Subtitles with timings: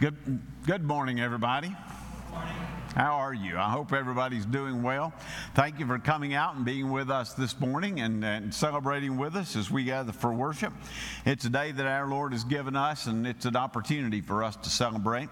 [0.00, 0.16] Good,
[0.64, 1.76] good morning, everybody.
[2.94, 3.58] How are you?
[3.58, 5.12] I hope everybody's doing well.
[5.54, 9.36] Thank you for coming out and being with us this morning and, and, celebrating with
[9.36, 10.72] us as we gather for worship.
[11.26, 14.56] It's a day that our Lord has given us, and it's an opportunity for us
[14.56, 15.28] to celebrate.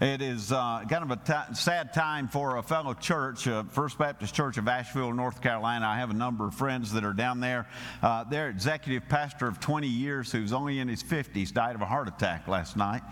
[0.00, 3.98] It is uh, kind of a t- sad time for a fellow church, uh, First
[3.98, 5.86] Baptist Church of Asheville, North Carolina.
[5.86, 7.66] I have a number of friends that are down there.
[8.02, 11.84] Uh, their executive pastor of 20 years, who's only in his 50s, died of a
[11.84, 13.02] heart attack last night.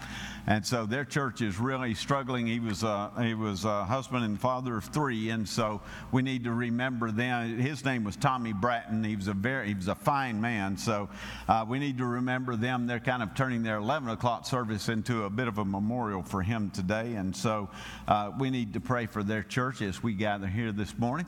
[0.47, 2.47] And so their church is really struggling.
[2.47, 6.45] He was, uh, he was a husband and father of three, and so we need
[6.45, 7.59] to remember them.
[7.59, 9.05] His name was Tommy Bratton.
[9.05, 10.79] He was a very, he was a fine man.
[10.79, 11.11] So
[11.49, 12.87] uh, we need to remember them.
[12.87, 16.41] They're kind of turning their 11 o'clock service into a bit of a memorial for
[16.41, 17.15] him today.
[17.17, 17.69] And so
[18.07, 21.27] uh, we need to pray for their church as we gather here this morning.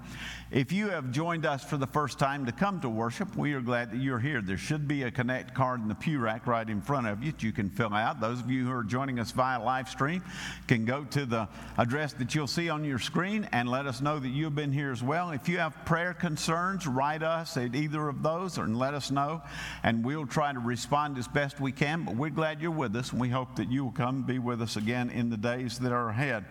[0.51, 3.61] If you have joined us for the first time to come to worship, we are
[3.61, 4.43] glad that you're here.
[4.43, 7.31] There should be a Connect card in the pew rack right in front of you
[7.31, 8.21] that you can fill out.
[8.21, 10.25] Those of you who are joining us via live stream
[10.67, 14.19] can go to the address that you'll see on your screen and let us know
[14.19, 15.31] that you've been here as well.
[15.31, 19.43] If you have prayer concerns, write us at either of those and let us know,
[19.85, 22.03] and we'll try to respond as best we can.
[22.03, 24.61] But we're glad you're with us, and we hope that you will come be with
[24.63, 26.45] us again in the days that are ahead.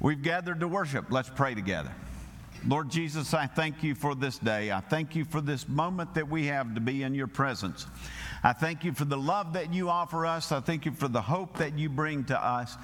[0.00, 1.06] We've gathered to worship.
[1.08, 1.92] Let's pray together.
[2.66, 4.70] Lord Jesus, I thank you for this day.
[4.70, 7.86] I thank you for this moment that we have to be in your presence.
[8.44, 10.52] I thank you for the love that you offer us.
[10.52, 12.76] I thank you for the hope that you bring to us.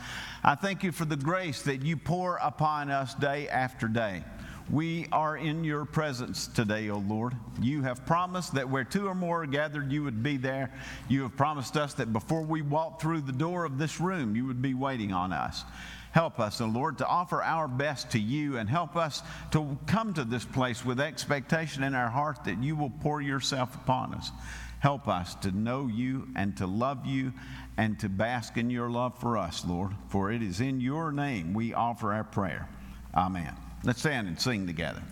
[0.43, 4.25] I thank you for the grace that you pour upon us day after day.
[4.69, 7.35] We are in your presence today, O oh Lord.
[7.61, 10.75] You have promised that where two or more are gathered, you would be there.
[11.09, 14.45] You have promised us that before we walk through the door of this room, you
[14.45, 15.65] would be waiting on us.
[16.19, 19.79] Help us, O oh Lord, to offer our best to you and help us to
[19.87, 24.13] come to this place with expectation in our heart that you will pour yourself upon
[24.15, 24.33] us.
[24.81, 27.33] Help us to know you and to love you
[27.77, 29.93] and to bask in your love for us, Lord.
[30.09, 32.69] For it is in your name we offer our prayer.
[33.15, 33.55] Amen.
[33.85, 35.05] Let's stand and sing together.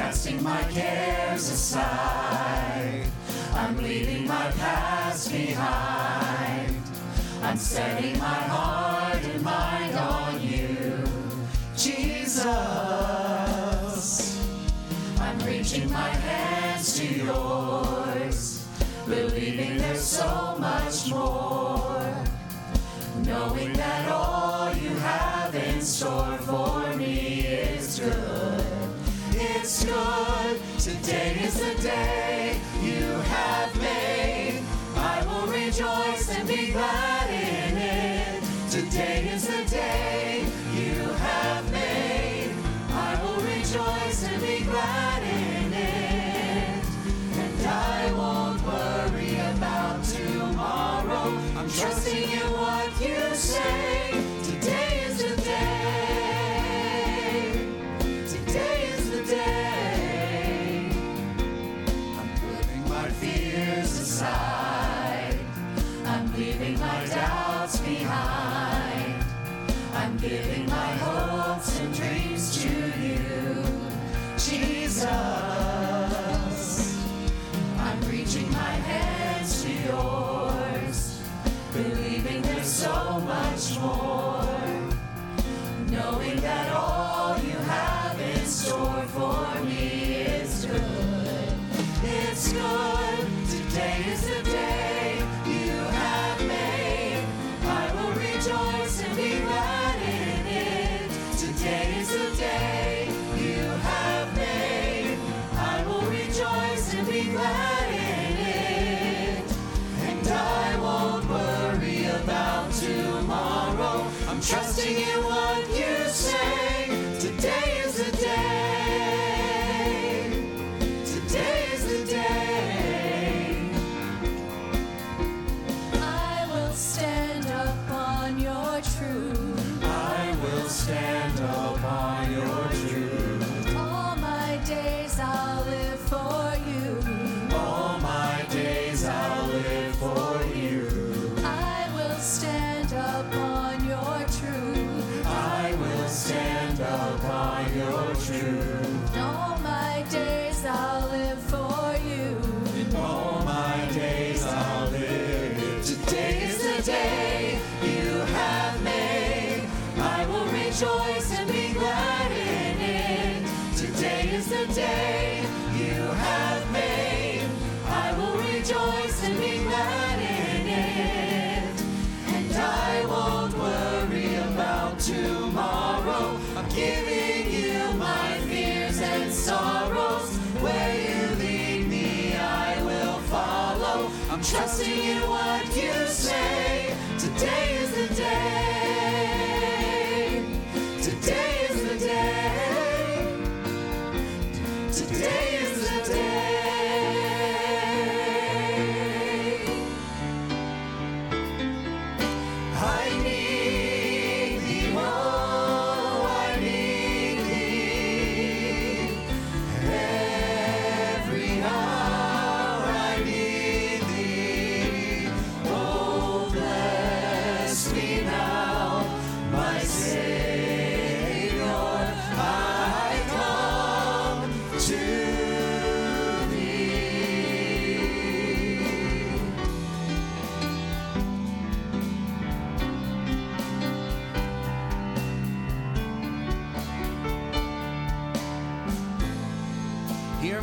[0.00, 3.04] Casting my cares aside.
[3.52, 6.74] I'm leaving my past behind.
[7.42, 11.04] I'm setting my heart and mind on you,
[11.76, 12.46] Jesus.
[15.20, 18.66] I'm reaching my hands to yours,
[19.06, 20.49] believing there's so
[29.90, 32.29] Today is the day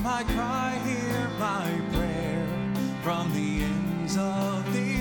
[0.07, 2.47] my cry, hear my prayer
[3.03, 4.96] from the ends of the earth.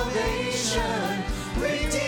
[0.00, 1.24] salvation.
[1.60, 1.99] Redeemed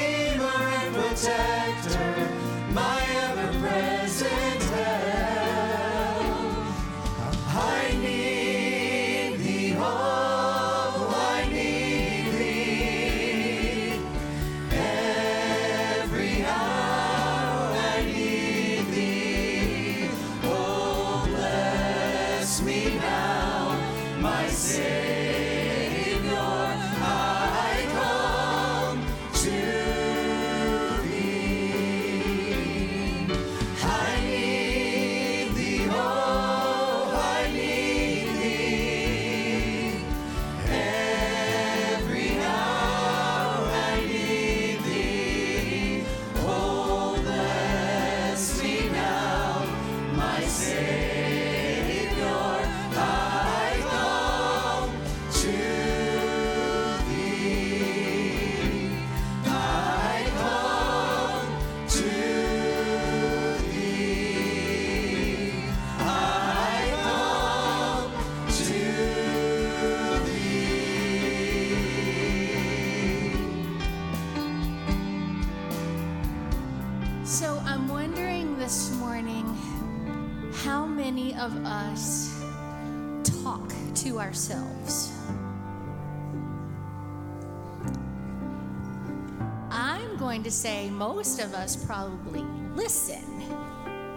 [90.62, 92.42] say most of us probably
[92.76, 93.24] listen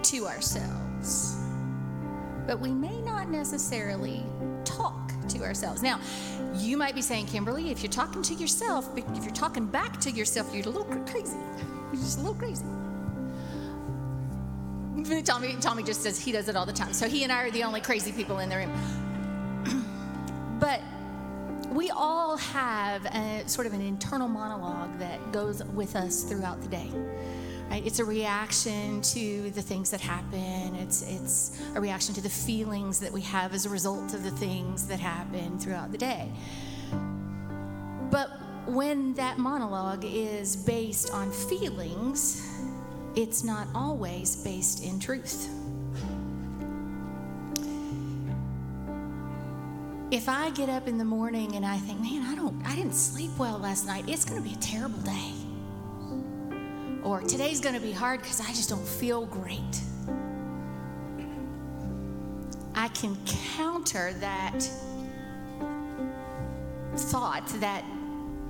[0.04, 1.38] to ourselves,
[2.46, 4.24] but we may not necessarily
[4.64, 5.82] talk to ourselves.
[5.82, 6.00] Now,
[6.54, 10.12] you might be saying, Kimberly, if you're talking to yourself, if you're talking back to
[10.12, 11.36] yourself, you're a little crazy.
[11.92, 12.66] You're just a little crazy.
[15.24, 16.94] Tommy, Tommy just says he does it all the time.
[16.94, 19.04] So he and I are the only crazy people in the room
[21.75, 26.70] we all have a, sort of an internal monologue that goes with us throughout the
[26.70, 26.89] day.
[27.70, 27.86] Right?
[27.86, 30.75] It's a reaction to the things that happen.
[30.75, 34.32] It's it's a reaction to the feelings that we have as a result of the
[34.32, 36.32] things that happen throughout the day.
[38.10, 38.29] But
[38.67, 42.48] when that monologue is based on feelings,
[43.15, 45.50] it's not always based in truth.
[50.15, 52.95] If I get up in the morning and I think, man, I don't I didn't
[52.95, 55.34] sleep well last night, it's going to be a terrible day.
[57.03, 59.81] Or today's going to be hard cuz I just don't feel great.
[62.75, 63.17] I can
[63.57, 64.57] counter that
[66.95, 67.84] thought, that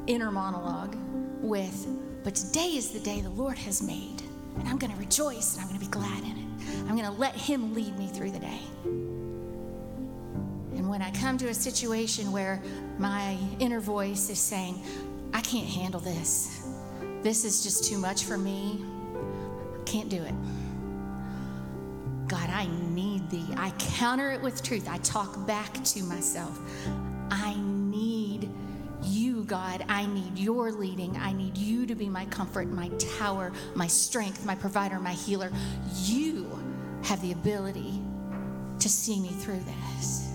[0.05, 0.95] inner monologue
[1.41, 1.87] with,
[2.23, 4.21] but today is the day the Lord has made,
[4.59, 6.87] and I'm going to rejoice and I'm going to be glad in it.
[6.87, 8.61] I'm going to let Him lead me through the day.
[10.85, 12.61] And when I come to a situation where
[12.99, 14.79] my inner voice is saying,
[15.33, 16.63] I can't handle this,
[17.23, 18.85] this is just too much for me,
[19.87, 20.35] can't do it.
[22.27, 23.47] God, I need thee.
[23.57, 24.87] I counter it with truth.
[24.87, 26.55] I talk back to myself.
[27.31, 28.51] I need
[29.01, 29.83] you, God.
[29.89, 31.17] I need your leading.
[31.17, 35.51] I need you to be my comfort, my tower, my strength, my provider, my healer.
[36.03, 36.47] You
[37.05, 37.99] have the ability
[38.77, 40.34] to see me through this.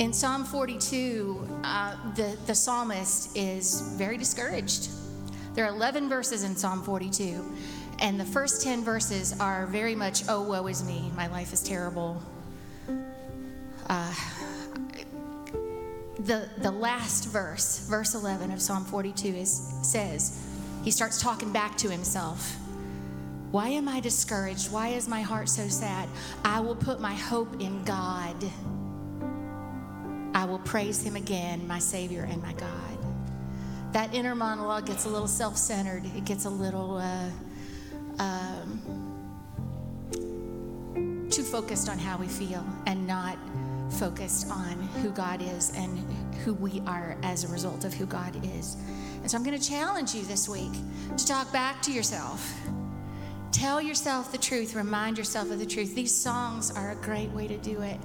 [0.00, 4.88] In Psalm 42, uh, the, the psalmist is very discouraged.
[5.54, 7.44] There are 11 verses in Psalm 42,
[8.00, 11.62] and the first 10 verses are very much, oh, woe is me, my life is
[11.62, 12.20] terrible.
[13.88, 14.14] Uh,
[16.18, 20.44] the, the last verse, verse 11 of Psalm 42, is, says,
[20.82, 22.56] he starts talking back to himself.
[23.52, 24.72] Why am I discouraged?
[24.72, 26.08] Why is my heart so sad?
[26.44, 28.34] I will put my hope in God.
[30.34, 32.98] I will praise him again, my Savior and my God.
[33.92, 37.30] That inner monologue gets a little self centered, it gets a little uh,
[38.18, 39.04] um,
[41.30, 43.38] too focused on how we feel and not
[43.90, 44.72] focused on
[45.02, 45.98] who God is and
[46.44, 48.76] who we are as a result of who God is.
[49.22, 50.72] And so I'm going to challenge you this week
[51.16, 52.52] to talk back to yourself.
[53.52, 55.94] Tell yourself the truth, remind yourself of the truth.
[55.94, 58.00] These songs are a great way to do it.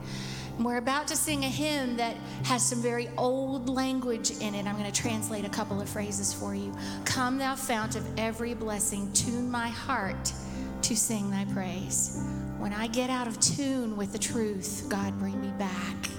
[0.60, 4.66] We're about to sing a hymn that has some very old language in it.
[4.66, 6.76] I'm going to translate a couple of phrases for you.
[7.06, 10.34] Come, thou fount of every blessing, tune my heart
[10.82, 12.22] to sing thy praise.
[12.58, 16.10] When I get out of tune with the truth, God, bring me back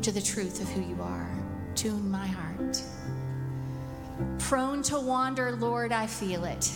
[0.00, 1.30] to the truth of who you are.
[1.74, 2.82] Tune my heart.
[4.38, 6.72] Prone to wander, Lord, I feel it.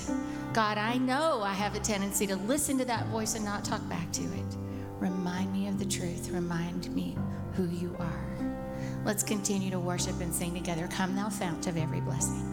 [0.53, 3.87] God, I know I have a tendency to listen to that voice and not talk
[3.89, 4.64] back to it.
[5.01, 6.31] Remind me of the truth.
[6.31, 7.17] Remind me
[7.55, 8.25] who you are.
[9.05, 10.89] Let's continue to worship and sing together.
[10.89, 12.51] Come, thou fount of every blessing.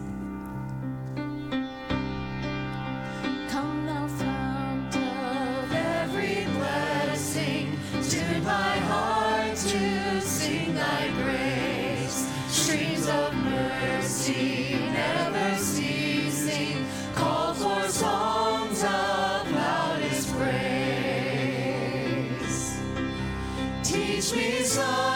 [8.44, 11.21] My heart to sing thy grace.
[24.22, 25.11] Teach me some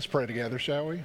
[0.00, 1.02] Let's pray together, shall we?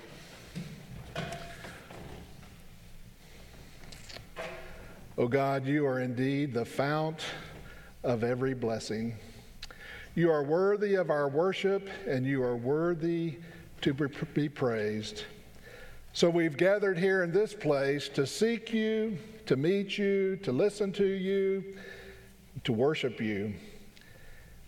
[5.17, 7.19] Oh God, you are indeed the fount
[8.05, 9.17] of every blessing.
[10.15, 13.35] You are worthy of our worship, and you are worthy
[13.81, 13.93] to
[14.33, 15.25] be praised.
[16.13, 20.93] So we've gathered here in this place to seek you, to meet you, to listen
[20.93, 21.75] to you,
[22.63, 23.55] to worship you.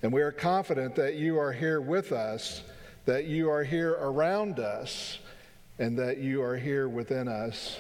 [0.04, 2.64] And we are confident that you are here with us
[3.08, 5.20] that you are here around us
[5.80, 7.80] and that you are here within us.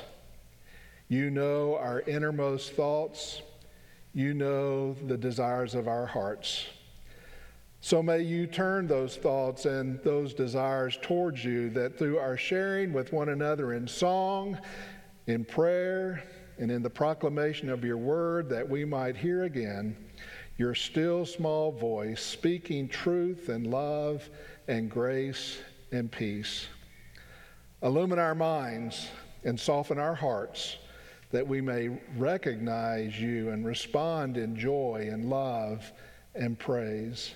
[1.09, 3.41] You know our innermost thoughts.
[4.13, 6.67] You know the desires of our hearts.
[7.81, 12.93] So may you turn those thoughts and those desires towards you, that through our sharing
[12.93, 14.57] with one another in song,
[15.27, 16.23] in prayer,
[16.57, 19.97] and in the proclamation of your word, that we might hear again
[20.57, 24.29] your still small voice speaking truth and love
[24.67, 25.59] and grace
[25.91, 26.67] and peace.
[27.81, 29.07] Illumine our minds
[29.43, 30.77] and soften our hearts
[31.31, 35.91] that we may recognize you and respond in joy and love
[36.35, 37.33] and praise.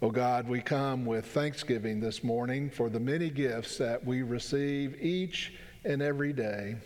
[0.00, 5.00] Oh God, we come with thanksgiving this morning for the many gifts that we receive
[5.00, 5.52] each
[5.84, 6.76] and every day.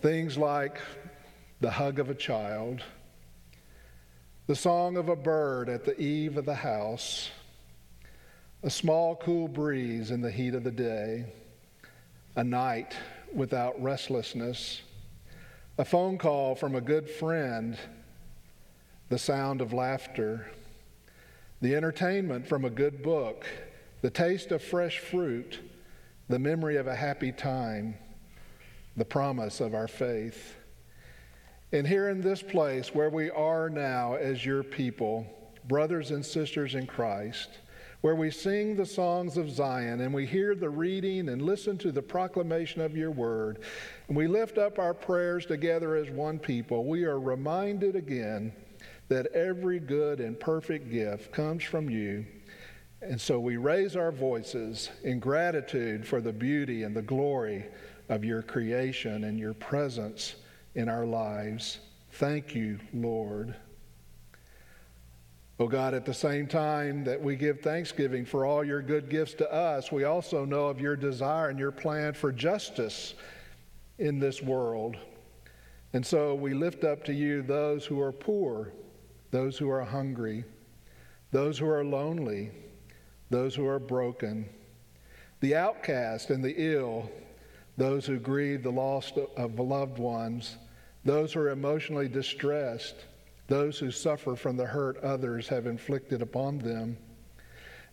[0.00, 0.78] Things like
[1.60, 2.82] the hug of a child,
[4.46, 7.30] the song of a bird at the eave of the house,
[8.66, 11.24] a small, cool breeze in the heat of the day,
[12.34, 12.96] a night
[13.32, 14.82] without restlessness,
[15.78, 17.78] a phone call from a good friend,
[19.08, 20.50] the sound of laughter,
[21.62, 23.46] the entertainment from a good book,
[24.02, 25.60] the taste of fresh fruit,
[26.28, 27.94] the memory of a happy time,
[28.96, 30.56] the promise of our faith.
[31.70, 35.24] And here in this place where we are now as your people,
[35.68, 37.60] brothers and sisters in Christ,
[38.06, 41.90] where we sing the songs of Zion and we hear the reading and listen to
[41.90, 43.58] the proclamation of your word,
[44.06, 48.52] and we lift up our prayers together as one people, we are reminded again
[49.08, 52.24] that every good and perfect gift comes from you.
[53.02, 57.66] And so we raise our voices in gratitude for the beauty and the glory
[58.08, 60.36] of your creation and your presence
[60.76, 61.80] in our lives.
[62.12, 63.56] Thank you, Lord.
[65.58, 69.32] Oh God, at the same time that we give thanksgiving for all your good gifts
[69.34, 73.14] to us, we also know of your desire and your plan for justice
[73.98, 74.98] in this world.
[75.94, 78.70] And so we lift up to you those who are poor,
[79.30, 80.44] those who are hungry,
[81.30, 82.50] those who are lonely,
[83.30, 84.46] those who are broken,
[85.40, 87.10] the outcast and the ill,
[87.78, 90.58] those who grieve the loss of loved ones,
[91.02, 93.06] those who are emotionally distressed
[93.48, 96.96] those who suffer from the hurt others have inflicted upon them.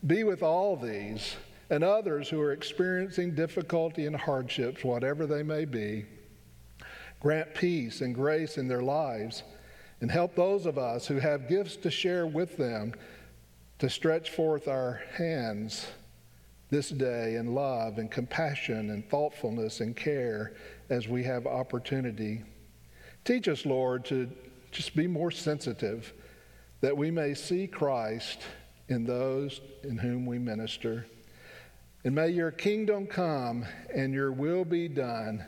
[0.05, 1.35] Be with all these
[1.69, 6.05] and others who are experiencing difficulty and hardships, whatever they may be.
[7.19, 9.43] Grant peace and grace in their lives,
[10.01, 12.93] and help those of us who have gifts to share with them
[13.79, 15.87] to stretch forth our hands
[16.69, 20.53] this day in love and compassion and thoughtfulness and care
[20.89, 22.43] as we have opportunity.
[23.23, 24.29] Teach us, Lord, to
[24.73, 26.13] just be more sensitive
[26.81, 28.41] that we may see Christ
[28.89, 31.05] in those in whom we minister.
[32.03, 35.45] And may your kingdom come and your will be done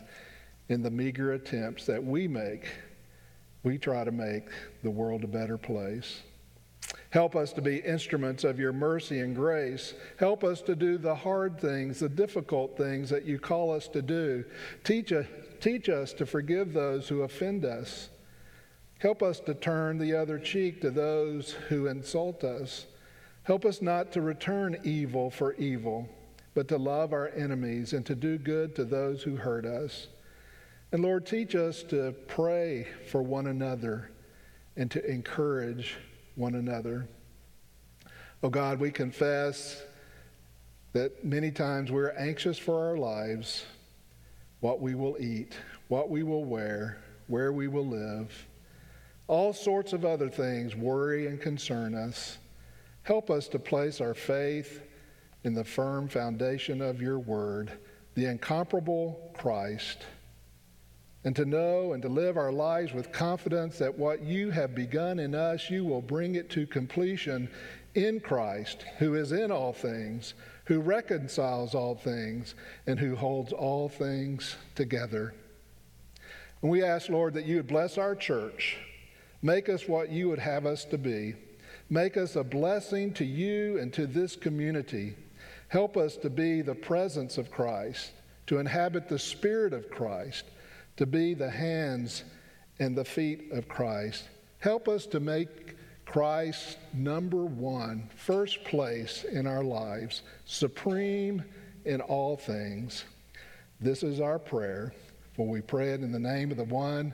[0.70, 2.68] in the meager attempts that we make.
[3.64, 4.46] We try to make
[4.84, 6.22] the world a better place.
[7.10, 9.94] Help us to be instruments of your mercy and grace.
[10.18, 14.02] Help us to do the hard things, the difficult things that you call us to
[14.02, 14.46] do.
[14.84, 15.26] Teach, a,
[15.60, 18.10] teach us to forgive those who offend us
[19.06, 22.88] Help us to turn the other cheek to those who insult us.
[23.44, 26.10] Help us not to return evil for evil,
[26.56, 30.08] but to love our enemies and to do good to those who hurt us.
[30.92, 34.10] And Lord, teach us to pray for one another
[34.76, 35.98] and to encourage
[36.34, 37.08] one another.
[38.42, 39.84] Oh God, we confess
[40.94, 43.66] that many times we're anxious for our lives,
[44.62, 45.54] what we will eat,
[45.90, 48.48] what we will wear, where we will live.
[49.28, 52.38] All sorts of other things worry and concern us.
[53.04, 54.82] Help us to place our faith
[55.44, 57.72] in the firm foundation of your word,
[58.16, 60.06] the incomparable Christ,
[61.24, 65.20] and to know and to live our lives with confidence that what you have begun
[65.20, 67.50] in us, you will bring it to completion
[67.96, 70.36] in Christ, who is in all things,
[70.66, 72.54] who reconciles all things,
[72.86, 75.34] and who holds all things together.
[76.62, 78.78] And we ask, Lord, that you would bless our church
[79.42, 81.36] Make us what you would have us to be.
[81.90, 85.16] Make us a blessing to you and to this community.
[85.68, 88.12] Help us to be the presence of Christ,
[88.48, 90.46] to inhabit the Spirit of Christ,
[90.98, 92.24] to be the hands
[92.80, 94.24] and the feet of Christ.
[94.60, 101.44] Help us to make Christ number one, first place in our lives, supreme
[101.84, 103.04] in all things.
[103.82, 104.94] This is our prayer,
[105.36, 107.14] for we pray it in the name of the one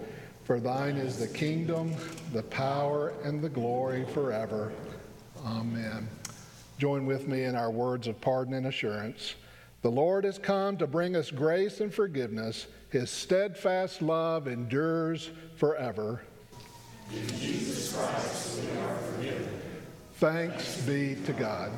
[0.43, 1.93] For thine is the kingdom,
[2.33, 4.71] the power, and the glory forever.
[5.45, 6.07] Amen.
[6.77, 9.35] Join with me in our words of pardon and assurance.
[9.81, 12.67] The Lord has come to bring us grace and forgiveness.
[12.89, 16.21] His steadfast love endures forever.
[17.13, 19.49] In Jesus Christ, we are forgiven.
[20.15, 21.71] Thanks be to God.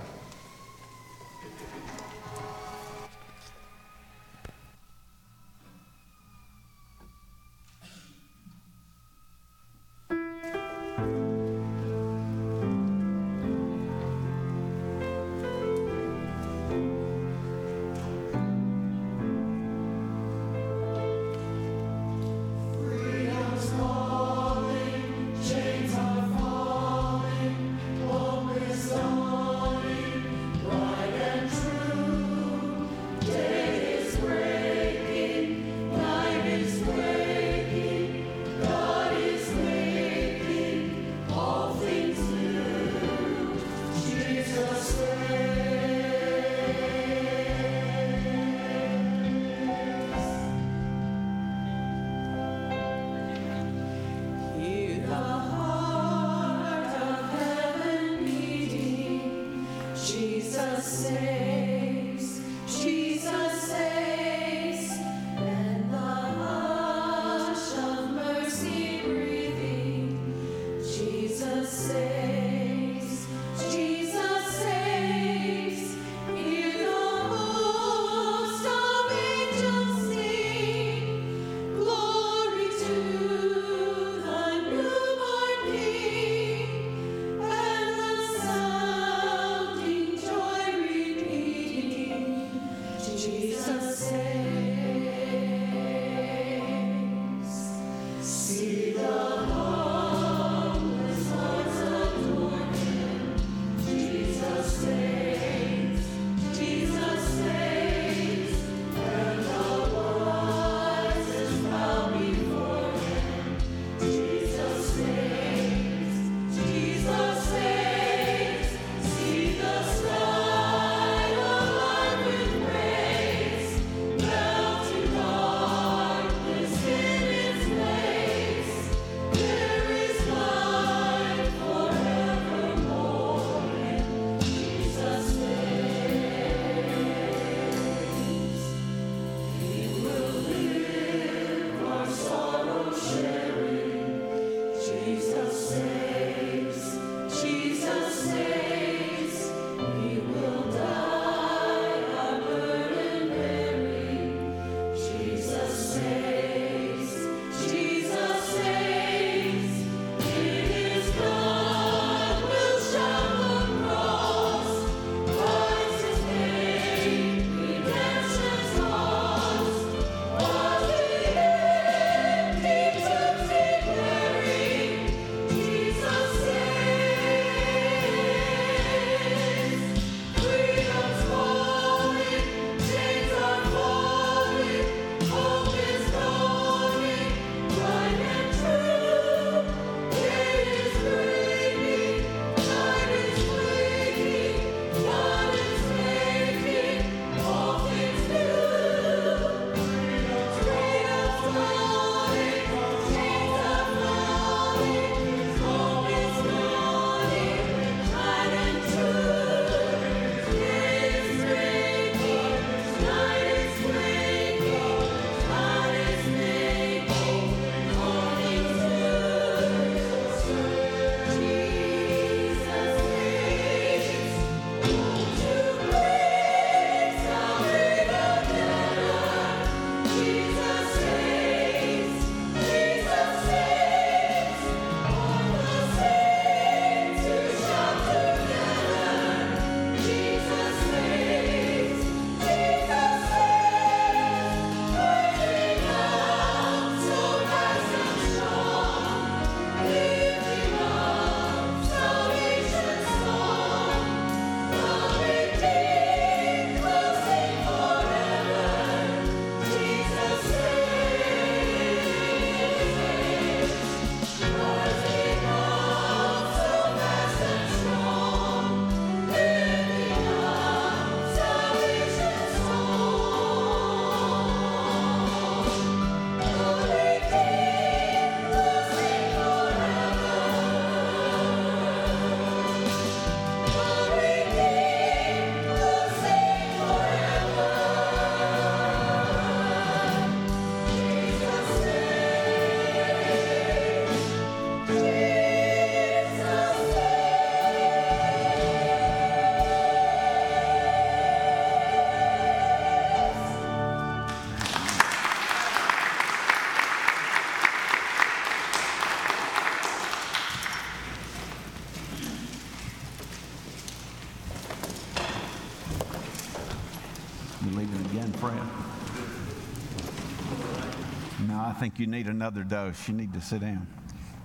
[321.73, 323.07] I think you need another dose.
[323.07, 323.87] You need to sit down.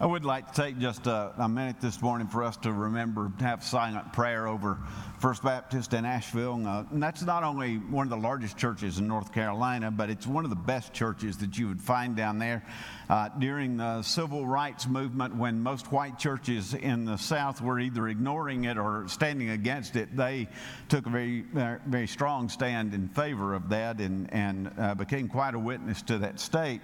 [0.00, 3.30] I would like to take just a, a, minute this morning for us to remember,
[3.38, 4.78] to have silent prayer over
[5.18, 6.66] First Baptist in Asheville.
[6.66, 10.26] Uh, and that's not only one of the largest churches in North Carolina, but it's
[10.26, 12.62] one of the best churches that you would find down there.
[13.08, 18.08] Uh, during the civil rights movement, when most white churches in the South were either
[18.08, 20.48] ignoring it or standing against it, they
[20.88, 21.44] took a very,
[21.86, 26.18] very strong stand in favor of that and, and uh, became quite a witness to
[26.18, 26.80] that state.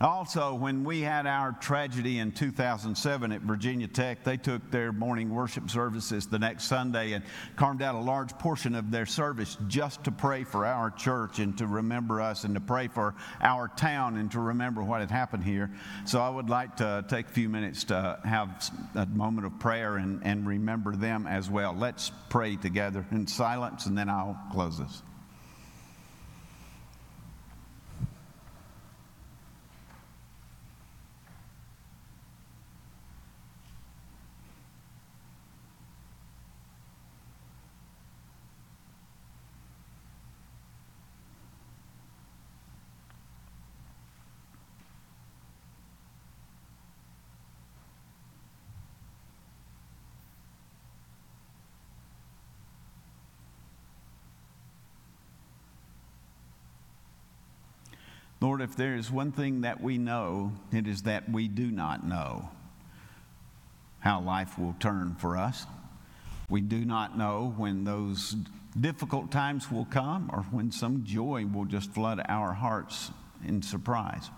[0.00, 5.34] Also, when we had our tragedy in 2007 at Virginia Tech, they took their morning
[5.34, 7.24] worship services the next Sunday and
[7.56, 11.58] carved out a large portion of their service just to pray for our church and
[11.58, 15.42] to remember us and to pray for our town and to remember what had happened
[15.42, 15.68] here.
[16.04, 19.96] So I would like to take a few minutes to have a moment of prayer
[19.96, 21.74] and, and remember them as well.
[21.76, 25.02] Let's pray together in silence and then I'll close this.
[58.58, 62.04] Lord, if there is one thing that we know, it is that we do not
[62.04, 62.50] know
[64.00, 65.64] how life will turn for us.
[66.50, 68.34] We do not know when those
[68.80, 73.12] difficult times will come or when some joy will just flood our hearts
[73.46, 74.28] in surprise.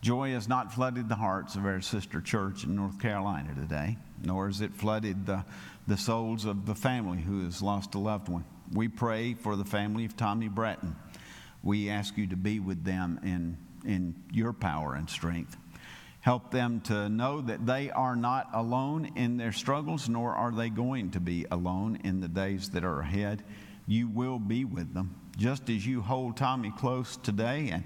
[0.00, 4.46] Joy has not flooded the hearts of our sister church in North Carolina today, nor
[4.46, 5.44] has it flooded the,
[5.88, 8.44] the souls of the family who has lost a loved one.
[8.72, 10.94] We pray for the family of Tommy Bratton
[11.64, 13.56] we ask you to be with them in,
[13.90, 15.56] in your power and strength.
[16.20, 20.68] Help them to know that they are not alone in their struggles, nor are they
[20.68, 23.42] going to be alone in the days that are ahead.
[23.86, 27.84] You will be with them, just as you hold Tommy close today, and,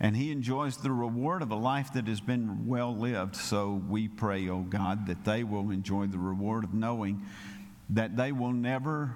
[0.00, 3.36] and he enjoys the reward of a life that has been well lived.
[3.36, 7.22] So we pray, oh God, that they will enjoy the reward of knowing
[7.90, 9.14] that they will never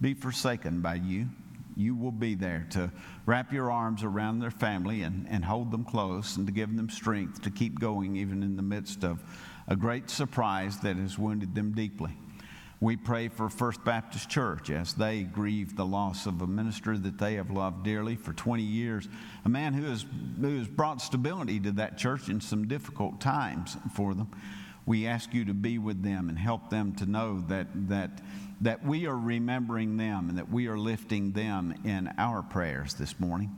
[0.00, 1.28] be forsaken by you
[1.76, 2.90] you will be there to
[3.26, 6.88] wrap your arms around their family and, and hold them close and to give them
[6.88, 9.22] strength to keep going even in the midst of
[9.68, 12.16] a great surprise that has wounded them deeply.
[12.80, 17.18] We pray for First Baptist Church as they grieve the loss of a minister that
[17.18, 19.08] they have loved dearly for 20 years,
[19.46, 20.04] a man who has,
[20.38, 24.28] who has brought stability to that church in some difficult times for them.
[24.86, 28.22] We ask you to be with them and help them to know that, that
[28.60, 33.20] that we are remembering them and that we are lifting them in our prayers this
[33.20, 33.54] morning.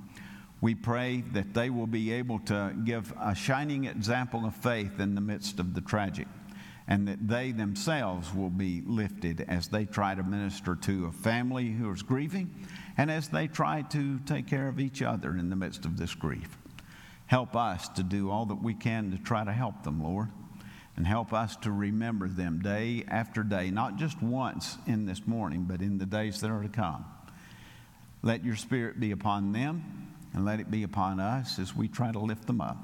[0.60, 5.14] We pray that they will be able to give a shining example of faith in
[5.14, 6.26] the midst of the tragic,
[6.88, 11.70] and that they themselves will be lifted as they try to minister to a family
[11.70, 12.52] who is grieving
[12.96, 16.14] and as they try to take care of each other in the midst of this
[16.16, 16.58] grief.
[17.26, 20.30] Help us to do all that we can to try to help them, Lord
[20.98, 25.62] and help us to remember them day after day, not just once in this morning,
[25.62, 27.04] but in the days that are to come.
[28.20, 32.10] Let your spirit be upon them and let it be upon us as we try
[32.10, 32.76] to lift them up.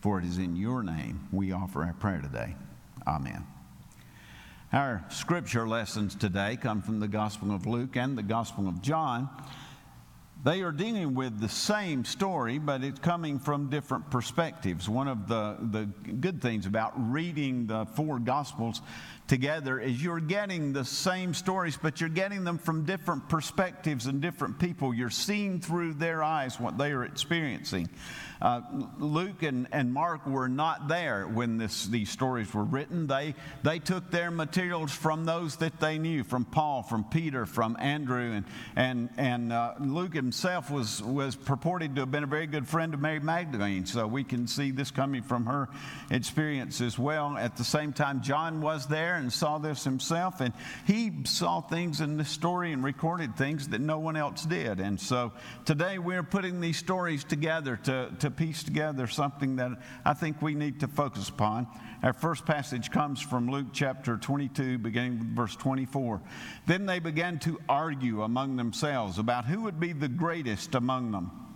[0.00, 2.54] For it is in your name we offer our prayer today.
[3.04, 3.44] Amen.
[4.72, 9.28] Our scripture lessons today come from the Gospel of Luke and the Gospel of John.
[10.42, 14.88] They are dealing with the same story, but it's coming from different perspectives.
[14.88, 18.80] One of the, the good things about reading the four Gospels
[19.30, 24.20] together is you're getting the same stories, but you're getting them from different perspectives and
[24.20, 24.92] different people.
[24.92, 27.88] You're seeing through their eyes what they are experiencing.
[28.42, 28.62] Uh,
[28.98, 33.06] Luke and, and Mark were not there when this, these stories were written.
[33.06, 37.76] They, they took their materials from those that they knew, from Paul, from Peter, from
[37.78, 38.44] Andrew, and,
[38.76, 42.94] and, and uh, Luke himself was, was purported to have been a very good friend
[42.94, 45.68] of Mary Magdalene, so we can see this coming from her
[46.10, 47.36] experience as well.
[47.36, 50.52] At the same time, John was there and saw this himself, and
[50.86, 54.80] he saw things in this story and recorded things that no one else did.
[54.80, 55.32] And so
[55.64, 59.72] today we're putting these stories together to, to piece together something that
[60.04, 61.66] I think we need to focus upon.
[62.02, 66.20] Our first passage comes from Luke chapter 22, beginning with verse 24.
[66.66, 71.49] Then they began to argue among themselves about who would be the greatest among them.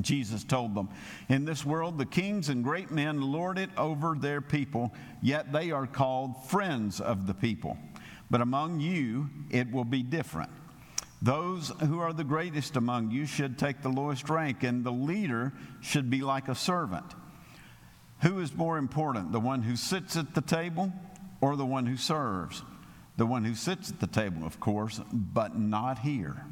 [0.00, 0.88] Jesus told them,
[1.28, 4.92] In this world, the kings and great men lord it over their people,
[5.22, 7.78] yet they are called friends of the people.
[8.30, 10.50] But among you, it will be different.
[11.22, 15.52] Those who are the greatest among you should take the lowest rank, and the leader
[15.80, 17.14] should be like a servant.
[18.22, 20.92] Who is more important, the one who sits at the table
[21.40, 22.62] or the one who serves?
[23.16, 26.44] The one who sits at the table, of course, but not here.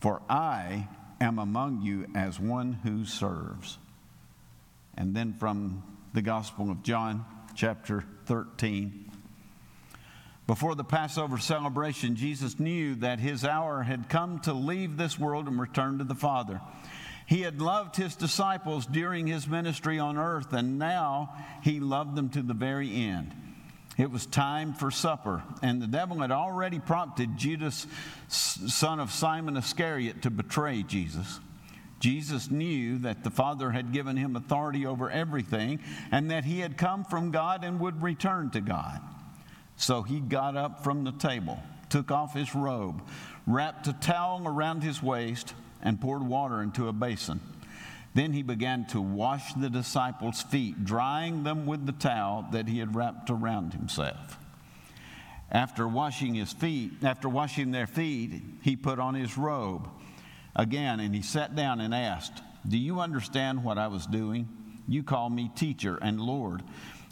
[0.00, 0.88] For I
[1.20, 3.78] am among you as one who serves.
[4.96, 5.82] And then from
[6.14, 9.10] the Gospel of John, chapter 13.
[10.46, 15.48] Before the Passover celebration, Jesus knew that his hour had come to leave this world
[15.48, 16.60] and return to the Father.
[17.26, 22.28] He had loved his disciples during his ministry on earth, and now he loved them
[22.30, 23.34] to the very end.
[23.98, 27.86] It was time for supper, and the devil had already prompted Judas,
[28.28, 31.40] son of Simon Iscariot, to betray Jesus.
[31.98, 35.80] Jesus knew that the Father had given him authority over everything
[36.12, 39.00] and that he had come from God and would return to God.
[39.76, 43.02] So he got up from the table, took off his robe,
[43.46, 47.40] wrapped a towel around his waist, and poured water into a basin.
[48.16, 52.78] Then he began to wash the disciples' feet, drying them with the towel that he
[52.78, 54.38] had wrapped around himself.
[55.52, 59.86] After washing his feet, after washing their feet, he put on his robe
[60.56, 64.48] again and he sat down and asked, Do you understand what I was doing?
[64.88, 66.62] You call me teacher and Lord,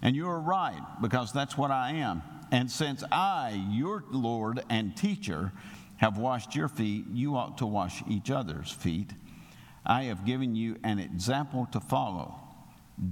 [0.00, 2.22] and you are right, because that's what I am.
[2.50, 5.52] And since I, your Lord and teacher,
[5.98, 9.12] have washed your feet, you ought to wash each other's feet.
[9.86, 12.40] I have given you an example to follow.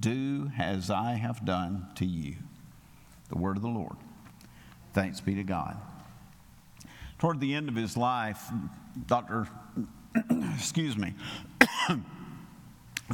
[0.01, 2.37] Do as I have done to you.
[3.29, 3.97] The word of the Lord.
[4.93, 5.77] Thanks be to God.
[7.19, 8.51] Toward the end of his life,
[9.07, 9.49] Dr.
[10.55, 11.15] excuse me.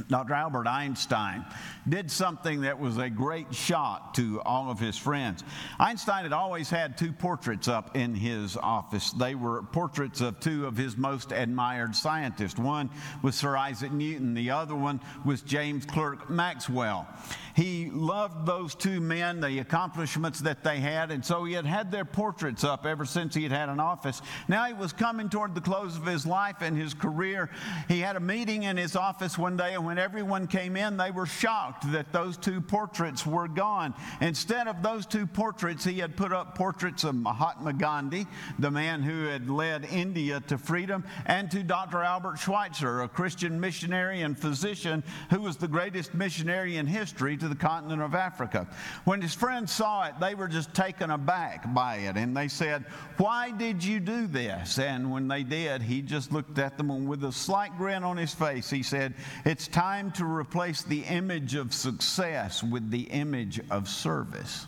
[0.08, 0.34] Dr.
[0.34, 1.44] Albert Einstein
[1.88, 5.42] did something that was a great shock to all of his friends.
[5.78, 9.10] Einstein had always had two portraits up in his office.
[9.12, 12.58] They were portraits of two of his most admired scientists.
[12.58, 12.90] One
[13.22, 17.06] was Sir Isaac Newton, the other one was James Clerk Maxwell.
[17.54, 21.90] He loved those two men, the accomplishments that they had, and so he had had
[21.90, 24.22] their portraits up ever since he had had an office.
[24.46, 27.50] Now he was coming toward the close of his life and his career.
[27.88, 31.10] He had a meeting in his office one day, and when everyone came in, they
[31.10, 33.94] were shocked that those two portraits were gone.
[34.20, 38.26] Instead of those two portraits, he had put up portraits of Mahatma Gandhi,
[38.58, 42.02] the man who had led India to freedom, and to Dr.
[42.02, 47.48] Albert Schweitzer, a Christian missionary and physician who was the greatest missionary in history to
[47.48, 48.68] the continent of Africa.
[49.06, 52.84] When his friends saw it, they were just taken aback by it, and they said,
[53.16, 54.78] Why did you do this?
[54.78, 58.34] And when they did, he just looked at them, with a slight grin on his
[58.34, 59.14] face, he said,
[59.46, 64.66] It's time to replace the image of success with the image of service.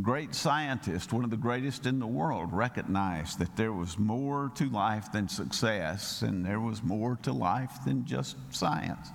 [0.00, 4.70] Great scientist, one of the greatest in the world, recognized that there was more to
[4.70, 9.08] life than success, and there was more to life than just science.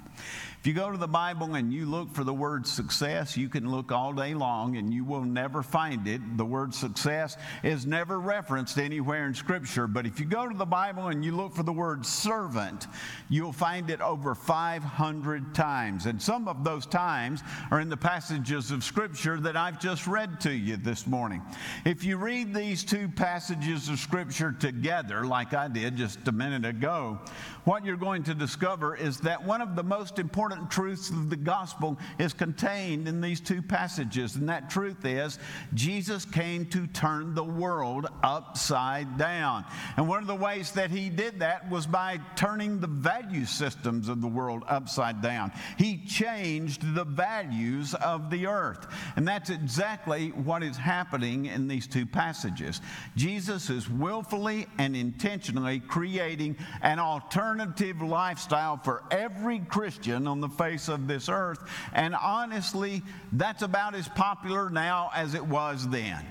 [0.67, 3.93] You go to the Bible and you look for the word success, you can look
[3.93, 6.19] all day long and you will never find it.
[6.35, 9.87] The word success is never referenced anywhere in Scripture.
[9.87, 12.87] But if you go to the Bible and you look for the word servant,
[13.29, 16.05] you'll find it over 500 times.
[16.05, 20.41] And some of those times are in the passages of Scripture that I've just read
[20.41, 21.41] to you this morning.
[21.85, 26.65] If you read these two passages of Scripture together, like I did just a minute
[26.65, 27.19] ago,
[27.63, 31.35] what you're going to discover is that one of the most important truths of the
[31.35, 34.35] gospel is contained in these two passages.
[34.35, 35.39] And that truth is
[35.73, 39.65] Jesus came to turn the world upside down.
[39.95, 44.09] And one of the ways that he did that was by turning the value systems
[44.09, 45.51] of the world upside down.
[45.77, 48.87] He changed the values of the earth.
[49.15, 52.81] And that's exactly what is happening in these two passages.
[53.15, 60.49] Jesus is willfully and intentionally creating an alternative alternative lifestyle for every Christian on the
[60.49, 61.59] face of this earth.
[61.93, 66.25] And honestly, that's about as popular now as it was then.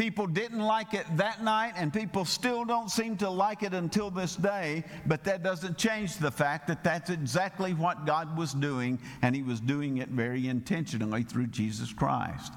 [0.00, 4.10] People didn't like it that night, and people still don't seem to like it until
[4.10, 8.98] this day, but that doesn't change the fact that that's exactly what God was doing,
[9.20, 12.50] and He was doing it very intentionally through Jesus Christ.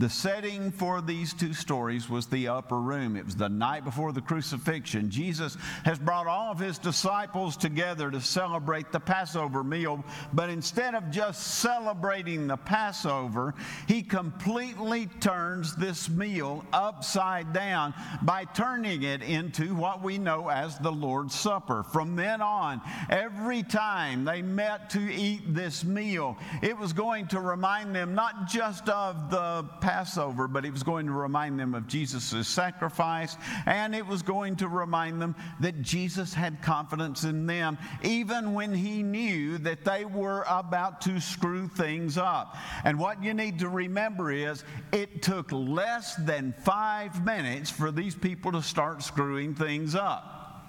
[0.00, 3.16] The setting for these two stories was the upper room.
[3.16, 5.08] It was the night before the crucifixion.
[5.08, 10.96] Jesus has brought all of his disciples together to celebrate the Passover meal, but instead
[10.96, 13.54] of just celebrating the Passover,
[13.86, 20.78] he completely turns this meal upside down by turning it into what we know as
[20.78, 21.82] the Lord's Supper.
[21.82, 22.80] From then on,
[23.10, 28.48] every time they met to eat this meal, it was going to remind them not
[28.48, 33.36] just of the Passover, but it was going to remind them of Jesus' sacrifice,
[33.66, 38.72] and it was going to remind them that Jesus had confidence in them, even when
[38.72, 42.56] he knew that they were about to screw things up.
[42.84, 48.14] And what you need to remember is it took less than five minutes for these
[48.14, 50.68] people to start screwing things up.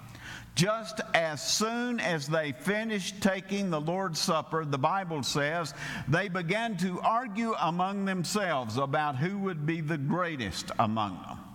[0.54, 5.74] Just as soon as they finished taking the Lord's Supper, the Bible says,
[6.08, 11.49] they began to argue among themselves about who would be the greatest among them.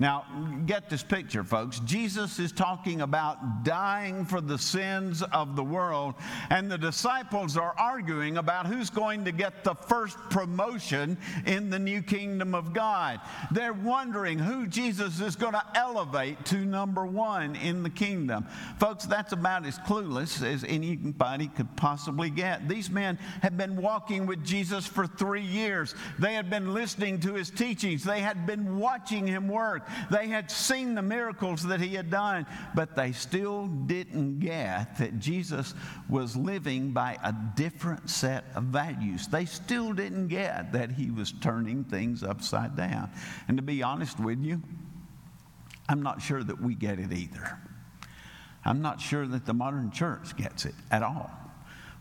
[0.00, 0.26] Now,
[0.66, 1.80] get this picture, folks.
[1.80, 6.14] Jesus is talking about dying for the sins of the world,
[6.50, 11.80] and the disciples are arguing about who's going to get the first promotion in the
[11.80, 13.20] new kingdom of God.
[13.50, 18.46] They're wondering who Jesus is going to elevate to number one in the kingdom.
[18.78, 22.68] Folks, that's about as clueless as anybody could possibly get.
[22.68, 27.34] These men had been walking with Jesus for three years, they had been listening to
[27.34, 29.86] his teachings, they had been watching him work.
[30.10, 35.18] They had seen the miracles that he had done, but they still didn't get that
[35.18, 35.74] Jesus
[36.08, 39.28] was living by a different set of values.
[39.28, 43.10] They still didn't get that he was turning things upside down.
[43.48, 44.62] And to be honest with you,
[45.88, 47.58] I'm not sure that we get it either.
[48.64, 51.30] I'm not sure that the modern church gets it at all.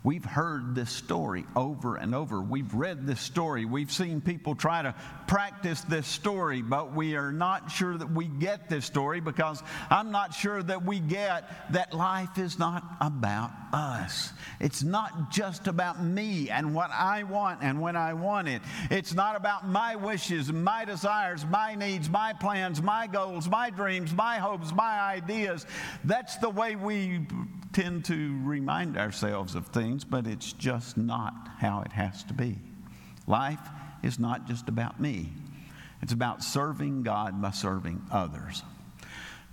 [0.07, 2.39] We've heard this story over and over.
[2.39, 3.65] We've read this story.
[3.65, 4.95] We've seen people try to
[5.27, 10.11] practice this story, but we are not sure that we get this story because I'm
[10.11, 14.31] not sure that we get that life is not about us.
[14.61, 18.61] It's not just about me and what I want and when I want it.
[18.89, 24.13] It's not about my wishes, my desires, my needs, my plans, my goals, my dreams,
[24.13, 25.65] my hopes, my ideas.
[26.05, 27.27] That's the way we
[27.73, 32.57] tend to remind ourselves of things, but it's just not how it has to be.
[33.27, 33.59] Life
[34.03, 35.29] is not just about me,
[36.01, 38.63] it's about serving God by serving others.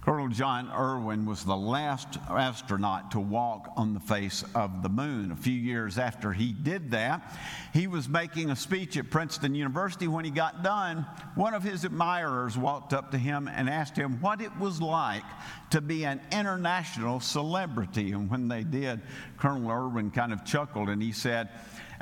[0.05, 5.33] Colonel John Irwin was the last astronaut to walk on the face of the moon.
[5.33, 7.35] A few years after he did that,
[7.73, 10.07] he was making a speech at Princeton University.
[10.07, 14.21] When he got done, one of his admirers walked up to him and asked him
[14.21, 15.25] what it was like
[15.71, 18.13] to be an international celebrity.
[18.13, 19.01] And when they did,
[19.39, 21.49] Colonel Irwin kind of chuckled and he said,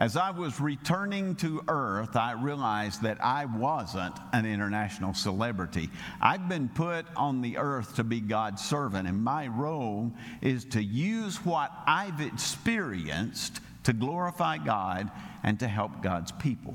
[0.02, 5.90] as I was returning to Earth, I realized that I wasn't an international celebrity.
[6.20, 10.82] I've been put on the earth to be God's servant, and my role is to
[10.82, 15.08] use what I've experienced to glorify God
[15.44, 16.74] and to help God's people.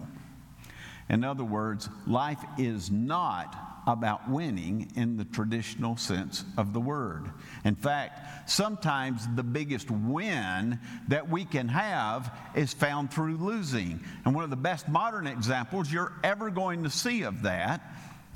[1.09, 7.31] In other words, life is not about winning in the traditional sense of the word.
[7.63, 14.01] In fact, sometimes the biggest win that we can have is found through losing.
[14.25, 17.81] And one of the best modern examples you're ever going to see of that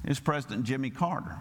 [0.05, 1.37] is President Jimmy Carter.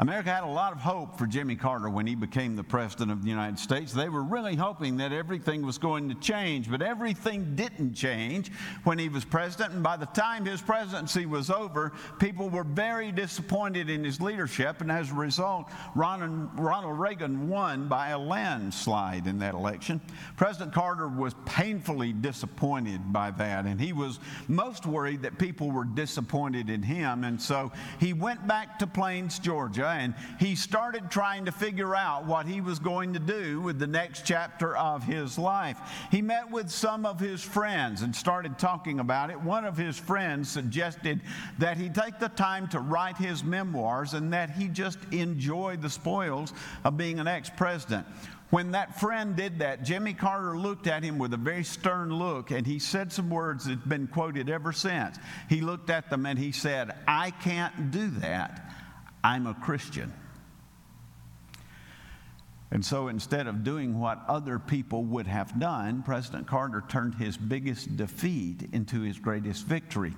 [0.00, 3.22] America had a lot of hope for Jimmy Carter when he became the president of
[3.22, 3.92] the United States.
[3.92, 8.50] They were really hoping that everything was going to change, but everything didn't change
[8.84, 9.74] when he was president.
[9.74, 14.80] And by the time his presidency was over, people were very disappointed in his leadership.
[14.80, 20.00] And as a result, Ronald, Ronald Reagan won by a landslide in that election.
[20.38, 25.84] President Carter was painfully disappointed by that, and he was most worried that people were
[25.84, 27.24] disappointed in him.
[27.24, 32.26] And so he went back to Plains, Georgia and he started trying to figure out
[32.26, 35.78] what he was going to do with the next chapter of his life.
[36.10, 39.40] He met with some of his friends and started talking about it.
[39.40, 41.20] One of his friends suggested
[41.58, 45.90] that he take the time to write his memoirs and that he just enjoy the
[45.90, 46.52] spoils
[46.84, 48.06] of being an ex president.
[48.50, 52.50] When that friend did that, Jimmy Carter looked at him with a very stern look
[52.50, 55.18] and he said some words that have been quoted ever since.
[55.48, 58.69] He looked at them and he said, I can't do that.
[59.22, 60.12] I'm a Christian.
[62.72, 67.36] And so instead of doing what other people would have done, President Carter turned his
[67.36, 70.14] biggest defeat into his greatest victory.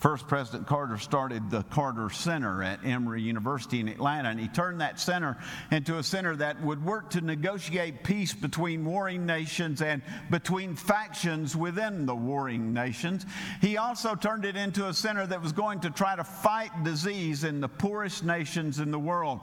[0.00, 4.82] First, President Carter started the Carter Center at Emory University in Atlanta, and he turned
[4.82, 5.38] that center
[5.70, 11.56] into a center that would work to negotiate peace between warring nations and between factions
[11.56, 13.24] within the warring nations.
[13.62, 17.44] He also turned it into a center that was going to try to fight disease
[17.44, 19.40] in the poorest nations in the world.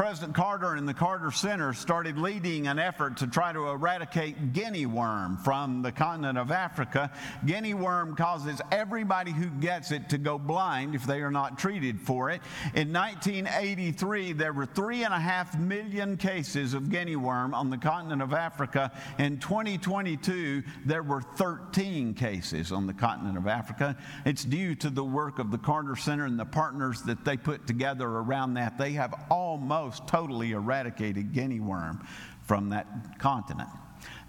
[0.00, 4.86] President Carter and the Carter Center started leading an effort to try to eradicate guinea
[4.86, 7.12] worm from the continent of Africa.
[7.44, 12.00] Guinea worm causes everybody who gets it to go blind if they are not treated
[12.00, 12.40] for it.
[12.74, 17.76] In 1983, there were three and a half million cases of guinea worm on the
[17.76, 18.90] continent of Africa.
[19.18, 23.98] In 2022, there were 13 cases on the continent of Africa.
[24.24, 27.66] It's due to the work of the Carter Center and the partners that they put
[27.66, 28.78] together around that.
[28.78, 32.06] They have almost almost totally eradicated guinea worm
[32.42, 32.86] from that
[33.18, 33.68] continent.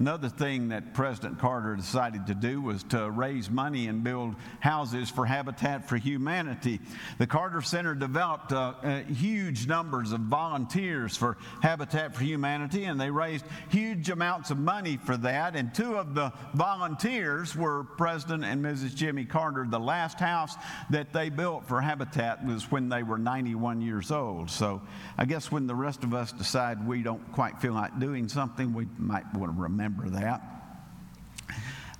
[0.01, 5.11] Another thing that President Carter decided to do was to raise money and build houses
[5.11, 6.79] for Habitat for Humanity.
[7.19, 12.99] The Carter Center developed uh, uh, huge numbers of volunteers for Habitat for Humanity, and
[12.99, 15.55] they raised huge amounts of money for that.
[15.55, 18.95] And two of the volunteers were President and Mrs.
[18.95, 19.67] Jimmy Carter.
[19.69, 20.55] The last house
[20.89, 24.49] that they built for Habitat was when they were 91 years old.
[24.49, 24.81] So
[25.19, 28.73] I guess when the rest of us decide we don't quite feel like doing something,
[28.73, 30.41] we might want to remember remember that.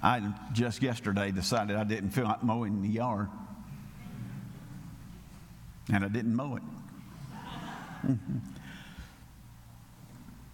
[0.03, 3.29] I just yesterday decided I didn't feel like mowing the yard,
[5.91, 6.63] and I didn't mow it.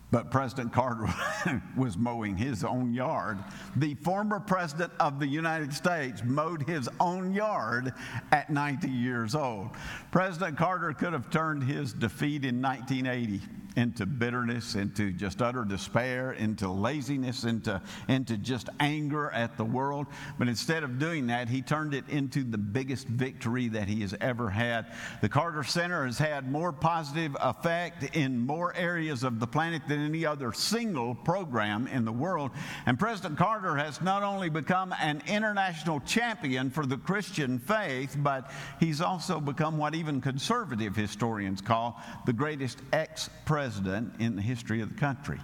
[0.09, 1.13] But President Carter
[1.77, 3.39] was mowing his own yard.
[3.75, 7.93] The former president of the United States mowed his own yard
[8.31, 9.71] at 90 years old.
[10.11, 13.41] President Carter could have turned his defeat in 1980
[13.77, 20.07] into bitterness, into just utter despair, into laziness, into, into just anger at the world.
[20.39, 24.15] But instead of doing that, he turned it into the biggest victory that he has
[24.19, 24.87] ever had.
[25.21, 30.03] The Carter Center has had more positive effect in more areas of the planet than
[30.03, 32.49] any other single program in the world.
[32.87, 38.49] And President Carter has not only become an international champion for the Christian faith, but
[38.79, 44.41] he's also become what even conservative historians call the greatest ex president president in the
[44.41, 45.37] history of the country.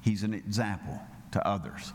[0.00, 1.00] He's an example
[1.30, 1.92] to others.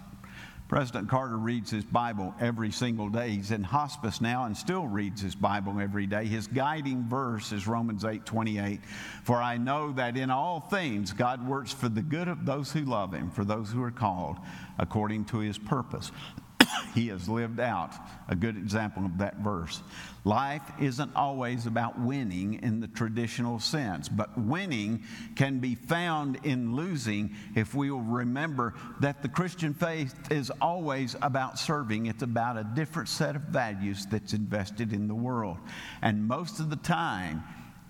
[0.69, 3.31] President Carter reads his Bible every single day.
[3.31, 6.23] He's in hospice now and still reads his Bible every day.
[6.23, 8.79] His guiding verse is Romans 8 28.
[9.25, 12.86] For I know that in all things God works for the good of those who
[12.86, 14.38] love him, for those who are called
[14.79, 16.13] according to his purpose.
[16.95, 17.93] he has lived out
[18.29, 19.81] a good example of that verse.
[20.26, 25.03] Life isn't always about winning in the traditional sense, but winning
[25.36, 31.17] can be found in losing if we will remember that the Christian faith is always
[31.21, 32.05] about serving.
[32.05, 35.57] It's about a different set of values that's invested in the world.
[36.01, 37.43] And most of the time,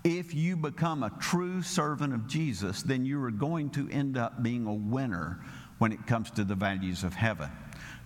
[0.04, 4.42] if you become a true servant of Jesus, then you are going to end up
[4.42, 5.40] being a winner
[5.78, 7.52] when it comes to the values of heaven.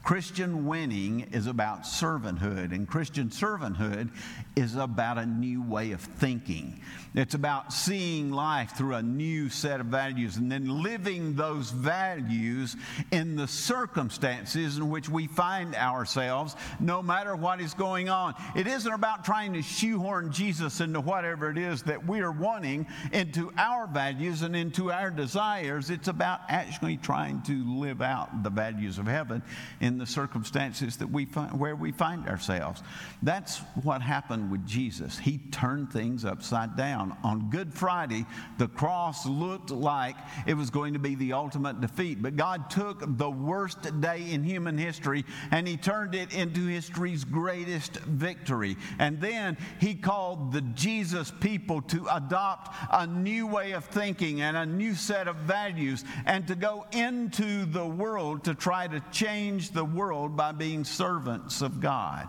[0.08, 4.10] Christian winning is about servanthood, and Christian servanthood
[4.56, 6.80] is about a new way of thinking.
[7.14, 12.78] It's about seeing life through a new set of values and then living those values
[13.12, 18.34] in the circumstances in which we find ourselves, no matter what is going on.
[18.56, 22.88] It isn't about trying to shoehorn Jesus into whatever it is that we are wanting
[23.12, 25.90] into our values and into our desires.
[25.90, 29.44] It's about actually trying to live out the values of heaven
[29.82, 32.84] in the circumstances that we find, where we find ourselves.
[33.22, 35.18] That's what happened with Jesus.
[35.18, 37.16] He turned things upside down.
[37.24, 38.26] On Good Friday,
[38.58, 43.18] the cross looked like it was going to be the ultimate defeat, but God took
[43.18, 48.78] the worst day in human history and He turned it into history's greatest victory.
[49.00, 54.58] And then He called the Jesus people to adopt a new way of thinking and
[54.58, 59.72] a new set of values and to go into the world to try to change
[59.72, 62.28] the world by being servants of God.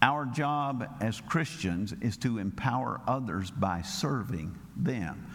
[0.00, 5.26] Our job as Christians is to empower others by serving them.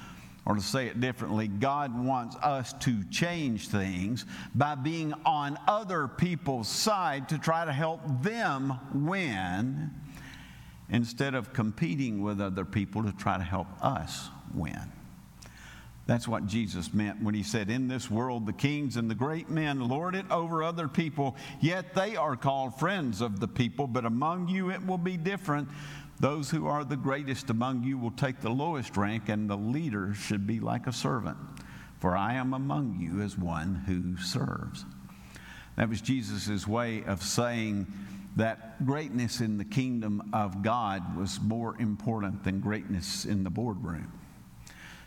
[0.46, 6.08] Or to say it differently, God wants us to change things by being on other
[6.08, 9.92] people's side to try to help them win
[10.90, 14.92] instead of competing with other people to try to help us win.
[16.06, 19.50] That's what Jesus meant when he said, In this world, the kings and the great
[19.50, 24.04] men lord it over other people, yet they are called friends of the people, but
[24.04, 25.70] among you it will be different.
[26.20, 30.14] Those who are the greatest among you will take the lowest rank, and the leader
[30.14, 31.38] should be like a servant.
[32.00, 34.86] For I am among you as one who serves.
[35.78, 37.88] That was Jesus' way of saying
[38.36, 44.12] that greatness in the kingdom of God was more important than greatness in the boardroom.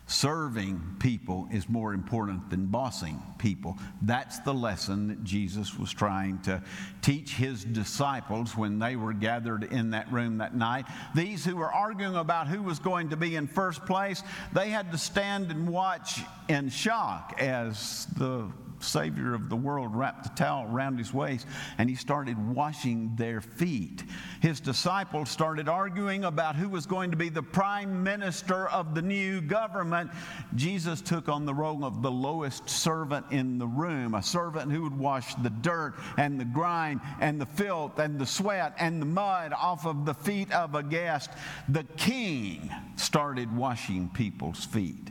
[0.09, 3.77] Serving people is more important than bossing people.
[4.01, 6.63] That's the lesson that Jesus was trying to
[7.01, 10.85] teach his disciples when they were gathered in that room that night.
[11.13, 14.93] These who were arguing about who was going to be in first place, they had
[14.93, 18.49] to stand and watch in shock as the
[18.83, 21.47] Savior of the world wrapped the towel around his waist
[21.77, 24.03] and he started washing their feet.
[24.41, 29.01] His disciples started arguing about who was going to be the prime minister of the
[29.01, 30.11] new government.
[30.55, 34.83] Jesus took on the role of the lowest servant in the room, a servant who
[34.83, 39.05] would wash the dirt and the grime and the filth and the sweat and the
[39.05, 41.31] mud off of the feet of a guest.
[41.69, 45.09] The king started washing people's feet.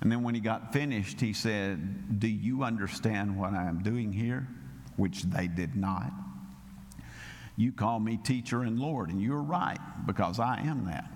[0.00, 4.12] And then when he got finished, he said, Do you understand what I am doing
[4.12, 4.46] here?
[4.96, 6.12] Which they did not.
[7.56, 11.10] You call me teacher and Lord, and you're right, because I am that.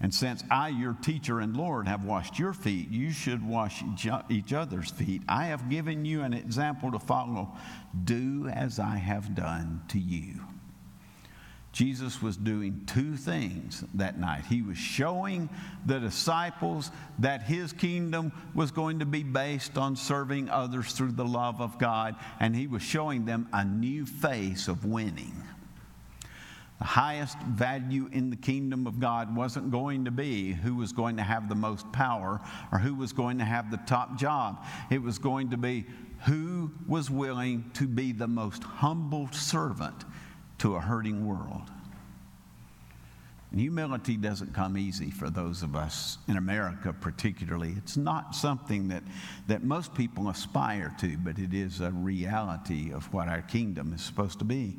[0.00, 3.84] And since I, your teacher and Lord, have washed your feet, you should wash
[4.28, 5.22] each other's feet.
[5.28, 7.56] I have given you an example to follow.
[8.02, 10.40] Do as I have done to you.
[11.72, 14.44] Jesus was doing two things that night.
[14.44, 15.48] He was showing
[15.86, 21.24] the disciples that his kingdom was going to be based on serving others through the
[21.24, 25.32] love of God, and he was showing them a new face of winning.
[26.78, 31.16] The highest value in the kingdom of God wasn't going to be who was going
[31.16, 34.62] to have the most power or who was going to have the top job.
[34.90, 35.86] It was going to be
[36.24, 40.04] who was willing to be the most humble servant
[40.58, 41.70] to a hurting world.
[43.52, 47.74] And humility doesn't come easy for those of us in America, particularly.
[47.76, 49.02] It's not something that,
[49.46, 54.00] that most people aspire to, but it is a reality of what our kingdom is
[54.00, 54.78] supposed to be.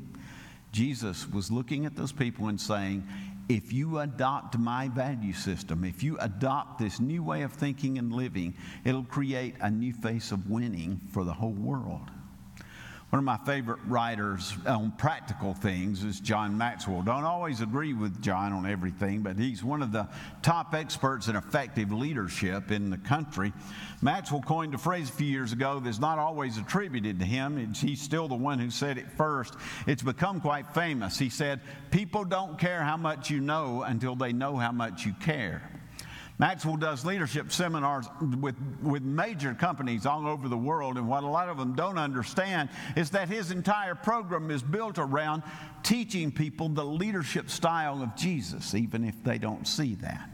[0.71, 3.07] Jesus was looking at those people and saying,
[3.47, 8.11] if you adopt my value system, if you adopt this new way of thinking and
[8.11, 8.55] living,
[8.85, 12.09] it'll create a new face of winning for the whole world.
[13.13, 17.03] One of my favorite writers on practical things is John Maxwell.
[17.03, 20.07] Don't always agree with John on everything, but he's one of the
[20.41, 23.53] top experts in effective leadership in the country.
[24.01, 27.59] Maxwell coined a phrase a few years ago that's not always attributed to him.
[27.59, 29.57] It's, he's still the one who said it first.
[29.85, 31.19] It's become quite famous.
[31.19, 31.61] He said,
[31.91, 35.61] People don't care how much you know until they know how much you care.
[36.39, 38.07] Maxwell does leadership seminars
[38.41, 41.99] with, with major companies all over the world, and what a lot of them don't
[41.99, 45.43] understand is that his entire program is built around
[45.83, 50.29] teaching people the leadership style of Jesus, even if they don't see that.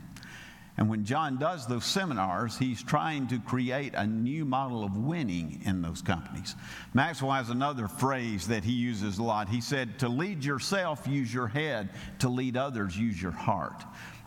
[0.80, 5.62] And when John does those seminars, he's trying to create a new model of winning
[5.66, 6.56] in those companies.
[6.94, 9.50] Maxwell has another phrase that he uses a lot.
[9.50, 11.90] He said, To lead yourself, use your head.
[12.20, 13.84] To lead others, use your heart.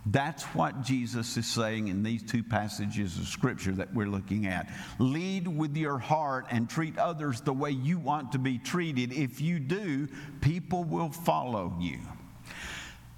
[0.07, 4.69] That's what Jesus is saying in these two passages of Scripture that we're looking at.
[4.99, 9.13] Lead with your heart and treat others the way you want to be treated.
[9.13, 10.09] If you do,
[10.41, 11.99] people will follow you.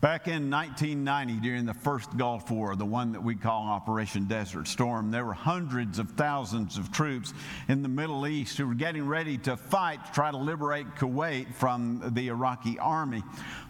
[0.05, 4.69] Back in 1990, during the first Gulf War, the one that we call Operation Desert
[4.69, 7.33] Storm, there were hundreds of thousands of troops
[7.69, 11.55] in the Middle East who were getting ready to fight to try to liberate Kuwait
[11.55, 13.23] from the Iraqi army.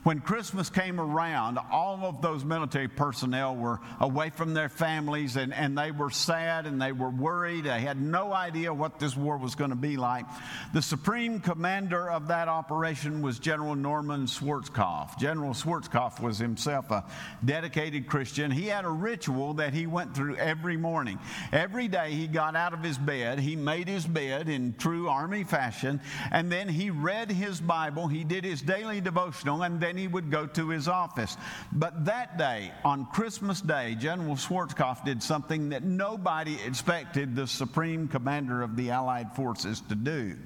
[0.02, 5.54] When Christmas came around, all of those military personnel were away from their families and,
[5.54, 7.64] and they were sad and they were worried.
[7.64, 10.26] They had no idea what this war was going to be like.
[10.74, 15.16] The supreme commander of that operation was General Norman Schwarzkopf.
[15.16, 17.04] General Schwarzkopf was himself a
[17.44, 18.50] dedicated Christian.
[18.50, 21.18] He had a ritual that he went through every morning.
[21.52, 25.44] Every day he got out of his bed, he made his bed in true Army
[25.44, 26.00] fashion,
[26.32, 30.30] and then he read his Bible, he did his daily devotional, and then he would
[30.30, 31.36] go to his office.
[31.72, 38.08] But that day, on Christmas Day, General Schwarzkopf did something that nobody expected the Supreme
[38.08, 40.36] Commander of the Allied Forces to do.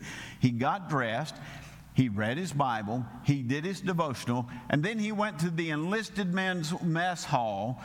[0.41, 1.37] He got dressed.
[1.99, 6.33] He read his Bible, he did his devotional, and then he went to the enlisted
[6.33, 7.83] men's mess hall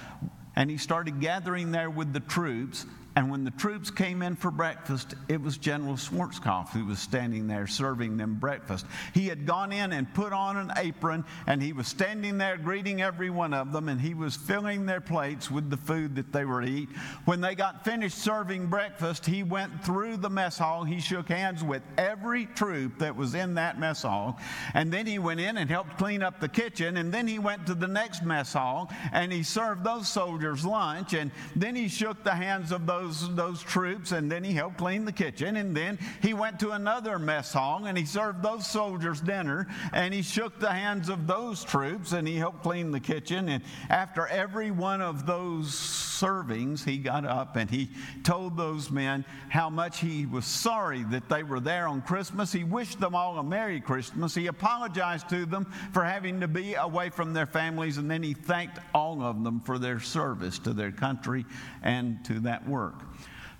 [0.55, 2.85] and he started gathering there with the troops
[3.15, 7.47] and when the troops came in for breakfast, it was General Schwarzkopf who was standing
[7.47, 8.85] there serving them breakfast.
[9.13, 13.01] He had gone in and put on an apron, and he was standing there greeting
[13.01, 16.45] every one of them, and he was filling their plates with the food that they
[16.45, 16.89] were to eat.
[17.25, 20.83] When they got finished serving breakfast, he went through the mess hall.
[20.83, 24.39] He shook hands with every troop that was in that mess hall,
[24.73, 27.65] and then he went in and helped clean up the kitchen, and then he went
[27.67, 32.23] to the next mess hall and he served those soldiers lunch, and then he shook
[32.23, 35.57] the hands of those those, those troops, and then he helped clean the kitchen.
[35.57, 40.13] And then he went to another mess hall and he served those soldiers dinner, and
[40.13, 43.49] he shook the hands of those troops and he helped clean the kitchen.
[43.49, 47.89] And after every one of those servings, he got up and he
[48.23, 52.51] told those men how much he was sorry that they were there on Christmas.
[52.51, 54.33] He wished them all a Merry Christmas.
[54.33, 58.33] He apologized to them for having to be away from their families, and then he
[58.33, 61.45] thanked all of them for their service to their country
[61.81, 62.92] and to that work.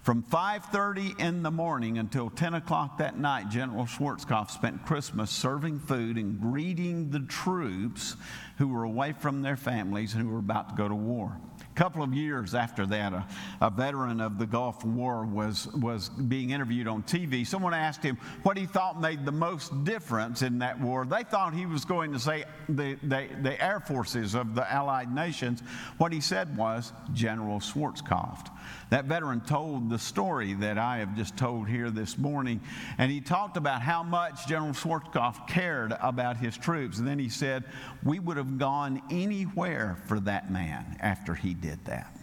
[0.03, 5.79] From 5:30 in the morning until 10 o'clock that night, General Schwarzkopf spent Christmas serving
[5.79, 8.17] food and greeting the troops
[8.57, 11.39] who were away from their families and who were about to go to war.
[11.61, 13.25] A couple of years after that, a,
[13.61, 17.47] a, veteran of the Gulf War was, was being interviewed on TV.
[17.47, 21.05] Someone asked him what he thought made the most difference in that war.
[21.05, 25.15] They thought he was going to say the, the, the air forces of the Allied
[25.15, 25.63] nations.
[25.97, 28.49] What he said was General Schwarzkopf.
[28.89, 32.61] That veteran told the story that I have just told here this morning,
[32.97, 36.99] and he talked about how much General Schwarzkopf cared about his troops.
[36.99, 37.63] And then he said,
[38.03, 42.15] We would have gone anywhere for that man after he did that.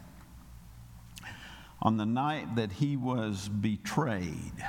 [1.83, 4.65] On the night that he was betrayed,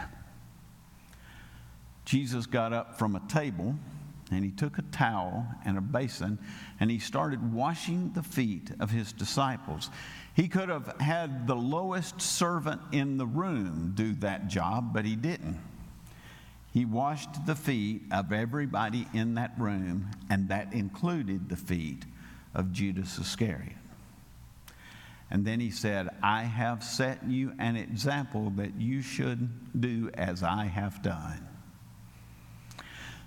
[2.06, 3.76] Jesus got up from a table
[4.32, 6.40] and he took a towel and a basin
[6.80, 9.90] and he started washing the feet of his disciples.
[10.34, 15.18] He could have had the lowest servant in the room do that job, but he
[15.18, 15.60] didn't.
[16.74, 22.06] He washed the feet of everybody in that room, and that included the feet
[22.56, 23.76] of Judas Iscariot.
[25.30, 29.50] And then he said, I have set you an example that you should
[29.82, 31.51] do as I have done.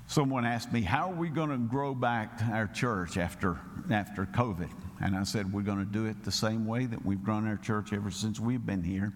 [0.07, 3.59] Someone asked me, How are we going to grow back our church after,
[3.90, 4.70] after COVID?
[5.00, 7.57] And I said, We're going to do it the same way that we've grown our
[7.57, 9.12] church ever since we've been here.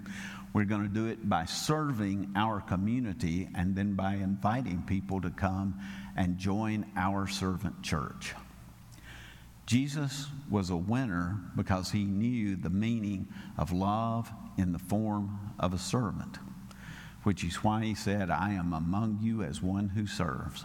[0.54, 5.30] We're going to do it by serving our community and then by inviting people to
[5.30, 5.78] come
[6.16, 8.34] and join our servant church.
[9.66, 13.28] Jesus was a winner because he knew the meaning
[13.58, 16.38] of love in the form of a servant,
[17.24, 20.64] which is why he said, I am among you as one who serves.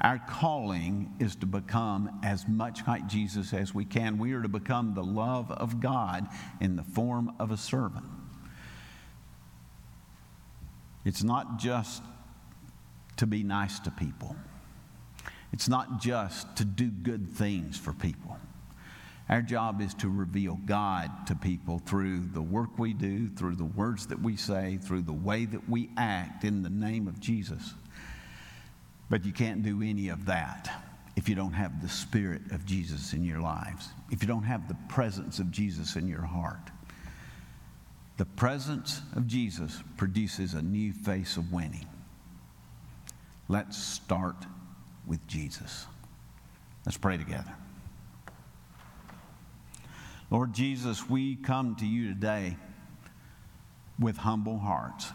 [0.00, 4.18] Our calling is to become as much like Jesus as we can.
[4.18, 6.26] We are to become the love of God
[6.60, 8.04] in the form of a servant.
[11.04, 12.02] It's not just
[13.16, 14.36] to be nice to people,
[15.52, 18.36] it's not just to do good things for people.
[19.28, 23.64] Our job is to reveal God to people through the work we do, through the
[23.64, 27.72] words that we say, through the way that we act in the name of Jesus.
[29.10, 30.70] But you can't do any of that
[31.16, 34.68] if you don't have the Spirit of Jesus in your lives, if you don't have
[34.68, 36.70] the presence of Jesus in your heart.
[38.16, 41.86] The presence of Jesus produces a new face of winning.
[43.48, 44.46] Let's start
[45.06, 45.86] with Jesus.
[46.86, 47.52] Let's pray together.
[50.30, 52.56] Lord Jesus, we come to you today
[53.98, 55.12] with humble hearts.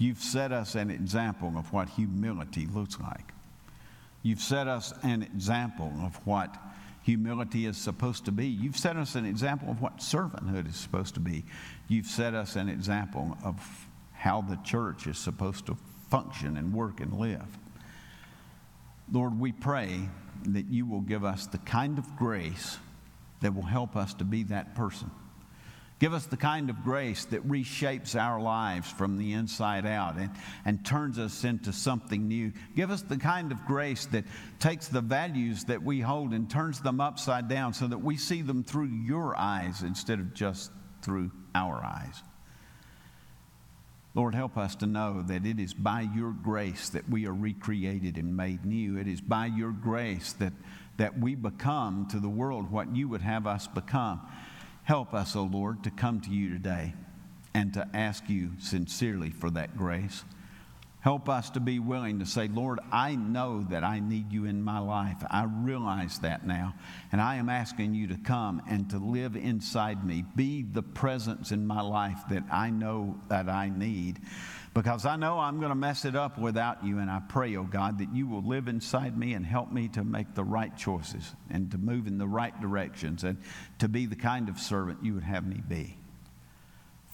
[0.00, 3.34] You've set us an example of what humility looks like.
[4.22, 6.56] You've set us an example of what
[7.02, 8.46] humility is supposed to be.
[8.46, 11.44] You've set us an example of what servanthood is supposed to be.
[11.86, 15.76] You've set us an example of how the church is supposed to
[16.08, 17.58] function and work and live.
[19.12, 20.08] Lord, we pray
[20.46, 22.78] that you will give us the kind of grace
[23.42, 25.10] that will help us to be that person.
[26.00, 30.30] Give us the kind of grace that reshapes our lives from the inside out and,
[30.64, 32.52] and turns us into something new.
[32.74, 34.24] Give us the kind of grace that
[34.58, 38.40] takes the values that we hold and turns them upside down so that we see
[38.40, 40.72] them through your eyes instead of just
[41.02, 42.22] through our eyes.
[44.14, 48.16] Lord, help us to know that it is by your grace that we are recreated
[48.16, 48.96] and made new.
[48.96, 50.54] It is by your grace that,
[50.96, 54.22] that we become to the world what you would have us become.
[54.90, 56.94] Help us, O Lord, to come to you today
[57.54, 60.24] and to ask you sincerely for that grace.
[60.98, 64.64] Help us to be willing to say, Lord, I know that I need you in
[64.64, 65.18] my life.
[65.30, 66.74] I realize that now.
[67.12, 70.24] And I am asking you to come and to live inside me.
[70.34, 74.18] Be the presence in my life that I know that I need.
[74.72, 76.98] Because I know I'm going to mess it up without you.
[76.98, 80.04] And I pray, oh God, that you will live inside me and help me to
[80.04, 83.38] make the right choices and to move in the right directions and
[83.80, 85.96] to be the kind of servant you would have me be.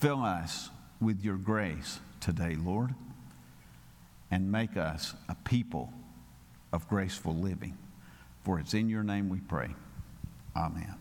[0.01, 0.69] Fill us
[1.01, 2.95] with your grace today, Lord
[4.31, 5.93] and make us a people
[6.73, 7.77] of graceful living.
[8.45, 9.75] For it's in your name we pray.
[10.57, 10.95] Amen.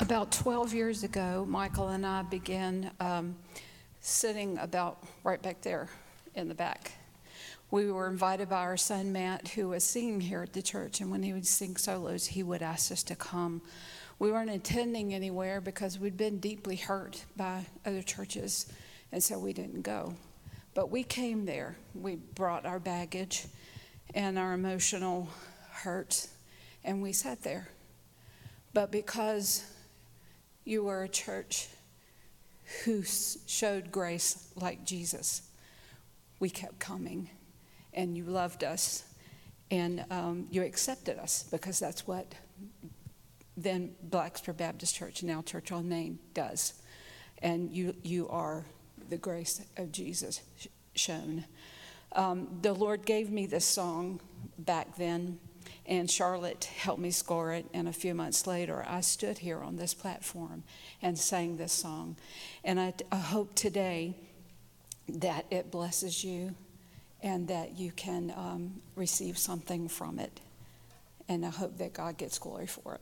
[0.00, 3.36] About 12 years ago, Michael and I began um,
[4.02, 5.88] sitting about right back there
[6.34, 6.92] in the back.
[7.70, 11.10] We were invited by our son Matt, who was singing here at the church, and
[11.10, 13.62] when he would sing solos, he would ask us to come.
[14.18, 18.70] We weren't attending anywhere because we'd been deeply hurt by other churches,
[19.10, 20.14] and so we didn't go.
[20.74, 21.76] But we came there.
[21.94, 23.46] We brought our baggage
[24.14, 25.28] and our emotional
[25.70, 26.26] hurt,
[26.84, 27.68] and we sat there.
[28.74, 29.64] But because
[30.64, 31.68] you were a church
[32.84, 35.42] who showed grace like Jesus,
[36.40, 37.30] we kept coming,
[37.94, 39.04] and you loved us,
[39.70, 42.34] and um, you accepted us because that's what
[43.56, 46.74] then Blacksburg Baptist Church, now Church on Main, does.
[47.42, 48.64] And you, you are
[49.08, 50.40] the grace of Jesus
[50.94, 51.44] shown.
[52.12, 54.20] Um, the Lord gave me this song
[54.58, 55.38] back then,
[55.86, 57.66] and Charlotte helped me score it.
[57.74, 60.62] And a few months later, I stood here on this platform
[61.00, 62.16] and sang this song.
[62.64, 64.14] And I, I hope today
[65.08, 66.54] that it blesses you
[67.22, 70.40] and that you can um, receive something from it.
[71.28, 73.00] And I hope that God gets glory for it.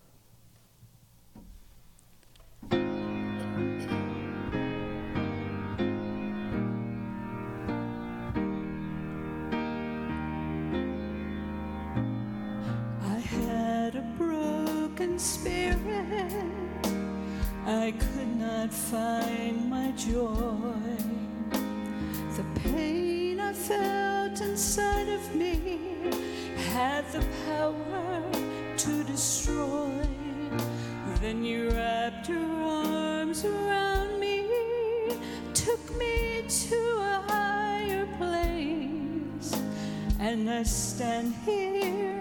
[17.66, 20.96] I could not find my joy.
[22.36, 25.78] The pain I felt inside of me
[26.72, 28.22] had the power
[28.78, 29.92] to destroy.
[31.20, 34.46] Then you wrapped your arms around me,
[35.52, 39.52] took me to a higher place,
[40.18, 42.19] and I stand here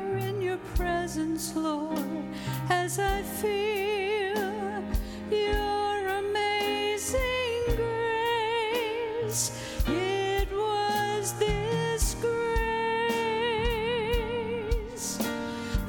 [0.50, 2.24] your presence, Lord,
[2.70, 4.84] as I feel
[5.30, 9.44] your amazing grace.
[9.86, 12.80] It was this grace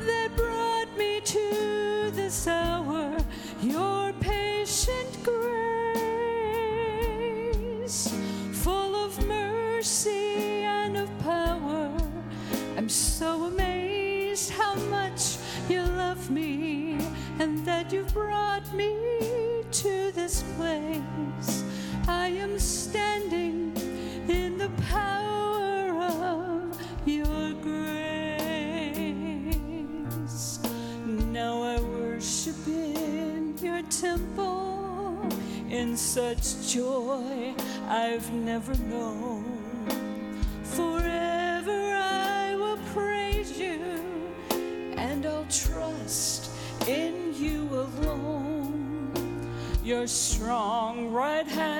[0.04, 3.16] that brought me to this hour.
[3.62, 5.40] Your patient grace,
[8.52, 11.96] full of mercy and of power.
[12.76, 13.29] I'm so
[14.50, 15.36] how much
[15.68, 16.98] you love me
[17.38, 21.64] and that you've brought me to this place.
[22.08, 23.72] I am standing
[24.28, 28.30] in the power of your grace.
[31.06, 35.26] Now I worship in your temple
[35.70, 37.54] in such joy
[37.88, 39.39] I've never known.
[50.06, 51.79] Strong right hand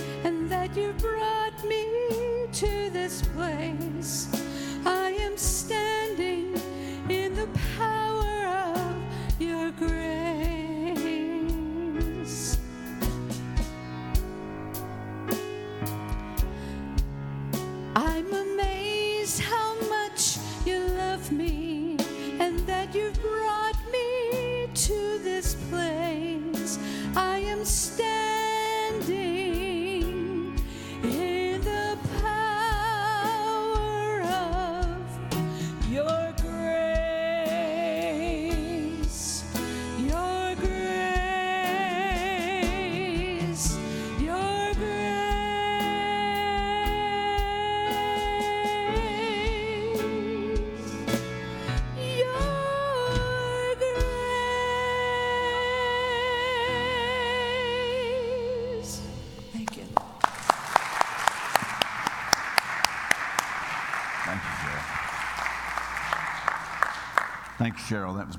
[0.73, 4.27] that you brought me to this place.
[4.85, 6.50] I am standing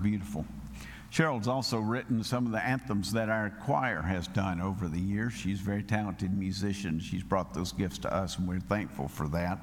[0.03, 0.45] beautiful.
[1.13, 5.35] Cheryl's also written some of the anthems that our choir has done over the years.
[5.35, 6.99] She's a very talented musician.
[7.01, 9.59] She's brought those gifts to us, and we're thankful for that.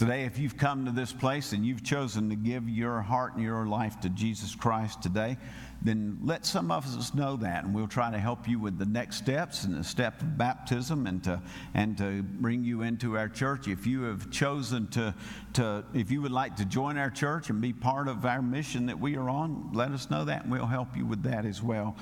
[0.00, 3.44] Today, if you've come to this place and you've chosen to give your heart and
[3.44, 5.36] your life to Jesus Christ today,
[5.82, 8.86] then let some of us know that, and we'll try to help you with the
[8.86, 11.42] next steps and the step of baptism and to,
[11.74, 13.68] and to bring you into our church.
[13.68, 15.14] If you have chosen to,
[15.52, 18.86] to, if you would like to join our church and be part of our mission
[18.86, 21.62] that we are on, let us know that, and we'll help you with that as
[21.62, 21.94] well.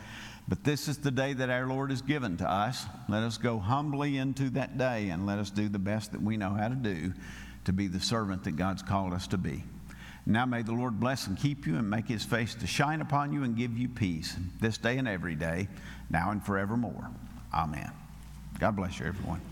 [0.46, 2.86] But this is the day that our Lord has given to us.
[3.08, 6.36] Let us go humbly into that day and let us do the best that we
[6.36, 7.12] know how to do
[7.68, 9.62] to be the servant that God's called us to be.
[10.24, 13.30] Now may the Lord bless and keep you and make his face to shine upon
[13.30, 15.68] you and give you peace this day and every day,
[16.08, 17.10] now and forevermore.
[17.52, 17.92] Amen.
[18.58, 19.42] God bless you, everyone.